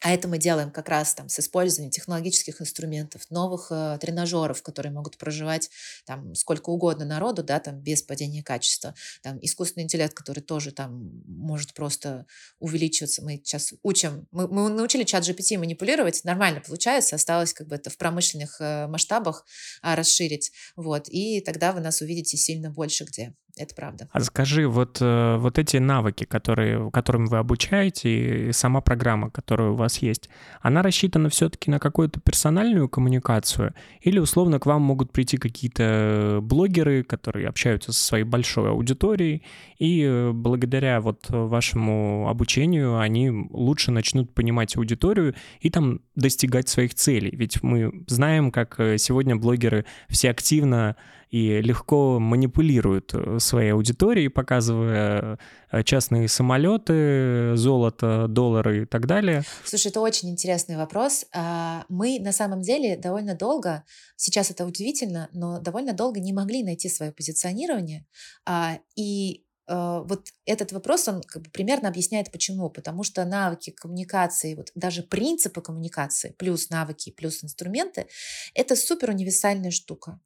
[0.00, 4.92] а это мы делаем как раз там с использованием технологических инструментов, новых э, тренажеров, которые
[4.92, 5.70] могут проживать
[6.04, 8.94] там сколько угодно народу, да, там без падения качества.
[9.22, 12.26] Там искусственный интеллект, который тоже там может просто
[12.60, 13.24] увеличиваться.
[13.24, 17.90] Мы сейчас учим, мы, мы научили чат GPT манипулировать, нормально получается, осталось как бы это
[17.90, 19.44] в промышленных э, масштабах
[19.82, 23.34] а, расширить, вот, и тогда вы нас увидите сильно больше где.
[23.58, 24.08] Это правда.
[24.12, 29.70] А скажи, вот, э, вот эти навыки, которые, которым вы обучаете, и сама программа, которая
[29.70, 30.30] у вас есть,
[30.60, 33.74] она рассчитана все-таки на какую-то персональную коммуникацию?
[34.00, 39.42] Или условно к вам могут прийти какие-то блогеры, которые общаются со своей большой аудиторией,
[39.78, 46.94] и э, благодаря вот вашему обучению они лучше начнут понимать аудиторию и там достигать своих
[46.94, 47.30] целей?
[47.34, 50.96] Ведь мы знаем, как э, сегодня блогеры все активно
[51.30, 55.38] и легко манипулируют э, своей аудиторией, показывая
[55.70, 59.42] э, частные самолеты, золото, доллары и так далее.
[59.64, 61.26] Слушай, это очень интересный вопрос.
[61.34, 63.84] А, мы на самом деле довольно долго,
[64.16, 68.06] сейчас это удивительно, но довольно долго не могли найти свое позиционирование.
[68.46, 72.70] А, и вот этот вопрос, он как бы примерно объясняет почему.
[72.70, 78.06] Потому что навыки коммуникации, вот даже принципы коммуникации, плюс навыки, плюс инструменты,
[78.54, 80.20] это супер универсальная штука.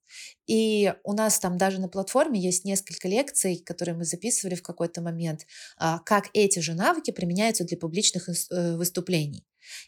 [0.47, 5.01] И у нас там даже на платформе есть несколько лекций, которые мы записывали в какой-то
[5.01, 9.45] момент, а, как эти же навыки применяются для публичных э, выступлений.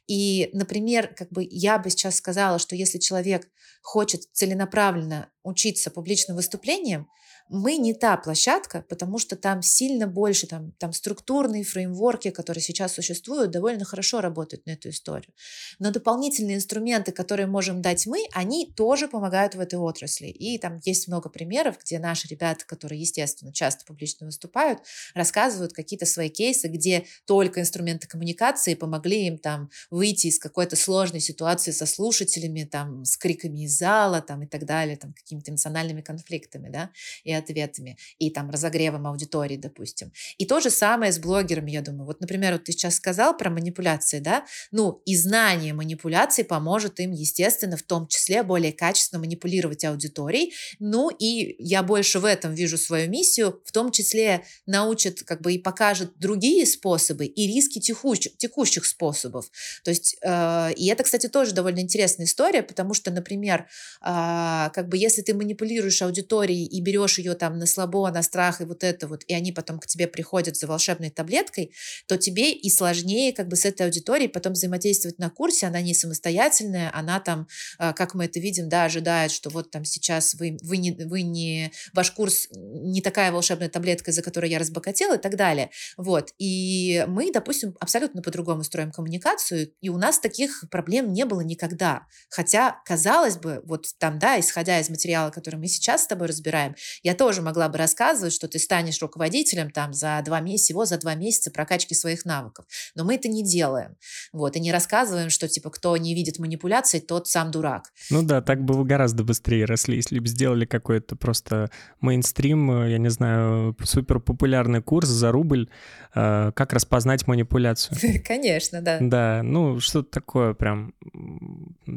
[0.06, 3.48] И, например, как бы я бы сейчас сказала, что если человек
[3.82, 7.08] хочет целенаправленно учиться публичным выступлениям,
[7.48, 12.94] мы не та площадка, потому что там сильно больше, там, там структурные фреймворки, которые сейчас
[12.94, 15.32] существуют, довольно хорошо работают на эту историю.
[15.78, 20.28] Но дополнительные инструменты, которые можем дать мы, они тоже помогают в этой отрасли.
[20.28, 24.80] И там есть много примеров, где наши ребята, которые, естественно, часто публично выступают,
[25.14, 31.20] рассказывают какие-то свои кейсы, где только инструменты коммуникации помогли им там выйти из какой-то сложной
[31.20, 36.00] ситуации со слушателями, там, с криками из зала, там, и так далее, там, какими-то эмоциональными
[36.00, 36.90] конфликтами, да,
[37.22, 40.12] и ответами, и там разогревом аудитории, допустим.
[40.38, 42.06] И то же самое с блогерами, я думаю.
[42.06, 47.12] Вот, например, вот ты сейчас сказал про манипуляции, да, ну, и знание манипуляций поможет им,
[47.12, 50.52] естественно, в том числе более качественно манипулировать аудиторией.
[50.78, 55.52] Ну, и я больше в этом вижу свою миссию, в том числе научит, как бы,
[55.52, 59.50] и покажет другие способы и риски текущих, текущих способов.
[59.84, 63.66] То есть, э, и это, кстати, тоже довольно интересная история, потому что, например,
[64.00, 68.60] э, как бы, если ты манипулируешь аудиторией и берешь ее там на слабо, на страх
[68.60, 71.72] и вот это вот, и они потом к тебе приходят за волшебной таблеткой,
[72.06, 75.94] то тебе и сложнее как бы с этой аудиторией потом взаимодействовать на курсе, она не
[75.94, 77.46] самостоятельная, она там,
[77.78, 81.22] а, как мы это видим, да, ожидает, что вот там сейчас вы, вы, не, вы
[81.22, 85.70] не, ваш курс не такая волшебная таблетка, за которой я разбогатела и так далее.
[85.96, 86.32] Вот.
[86.38, 92.06] И мы, допустим, абсолютно по-другому строим коммуникацию, и у нас таких проблем не было никогда.
[92.28, 96.74] Хотя, казалось бы, вот там, да, исходя из материала, который мы сейчас с тобой разбираем,
[97.02, 100.84] я я тоже могла бы рассказывать, что ты станешь руководителем там за два месяца, всего
[100.84, 102.64] за два месяца прокачки своих навыков.
[102.94, 103.96] Но мы это не делаем.
[104.32, 107.92] Вот, и не рассказываем, что типа кто не видит манипуляций, тот сам дурак.
[108.10, 112.90] Ну да, так бы вы гораздо быстрее росли, если бы сделали какой-то просто мейнстрим, э,
[112.90, 115.68] я не знаю, супер популярный курс за рубль,
[116.14, 117.96] э, как распознать манипуляцию.
[118.26, 118.98] Конечно, да.
[119.00, 120.94] Да, ну что-то такое прям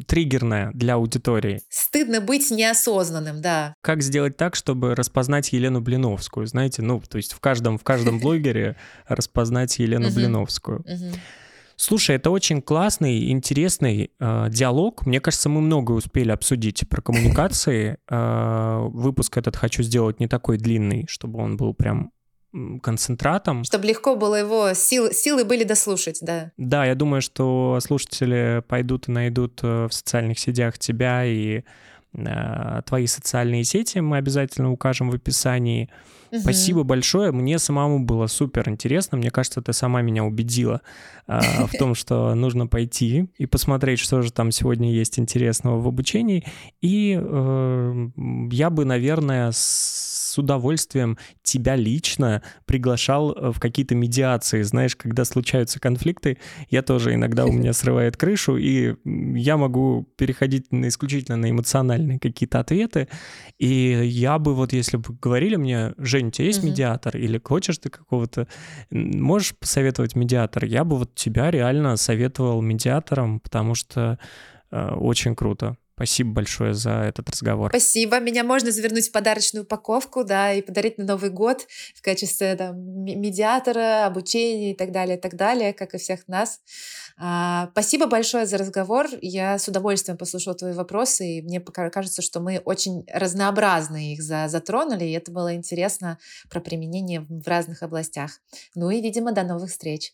[0.02, 1.62] триггерное для аудитории.
[1.70, 3.74] Стыдно быть неосознанным да.
[3.82, 6.46] Как сделать так, чтобы распознать Елену Блиновскую?
[6.48, 8.76] Знаете, ну, то есть в каждом, в каждом блогере
[9.08, 10.84] распознать Елену Блиновскую.
[11.80, 15.06] Слушай, это очень классный, интересный э, диалог.
[15.06, 17.98] Мне кажется, мы многое успели обсудить про коммуникации.
[18.10, 22.12] Э, выпуск этот хочу сделать не такой длинный, чтобы он был прям
[22.82, 23.64] концентратом.
[23.64, 26.52] Чтобы легко было его, сил, силы были дослушать, да.
[26.58, 31.64] Да, я думаю, что слушатели пойдут и найдут э, в социальных сетях тебя и
[32.14, 35.90] э, твои социальные сети мы обязательно укажем в описании.
[36.32, 36.42] Угу.
[36.42, 37.32] Спасибо большое.
[37.32, 39.18] Мне самому было супер интересно.
[39.18, 40.82] Мне кажется, ты сама меня убедила
[41.28, 45.88] э, в том, что нужно пойти и посмотреть, что же там сегодня есть интересного в
[45.88, 46.46] обучении.
[46.82, 48.10] И э,
[48.52, 54.62] я бы, наверное, с с удовольствием тебя лично приглашал э, в какие-то медиации.
[54.62, 56.38] Знаешь, когда случаются конфликты,
[56.70, 62.20] я тоже иногда у меня срывает крышу, и я могу переходить на, исключительно на эмоциональные
[62.20, 63.08] какие-то ответы.
[63.58, 67.18] И я бы вот, если бы говорили мне, Жень, у тебя есть медиатор?
[67.18, 68.48] Или хочешь ты какого-то...
[68.92, 70.66] Можешь посоветовать медиатор?
[70.66, 74.20] Я бы вот тебя реально советовал медиатором, потому что
[74.70, 75.78] э, очень круто.
[75.98, 77.72] Спасибо большое за этот разговор.
[77.72, 78.20] Спасибо.
[78.20, 82.78] Меня можно завернуть в подарочную упаковку, да, и подарить на Новый год в качестве там,
[83.04, 86.62] медиатора, обучения и так далее, и так далее, как и всех нас.
[87.18, 89.08] А, спасибо большое за разговор.
[89.24, 95.06] Я с удовольствием послушала твои вопросы, и мне кажется, что мы очень разнообразно их затронули,
[95.06, 98.40] и это было интересно про применение в разных областях.
[98.76, 100.14] Ну и, видимо, до новых встреч.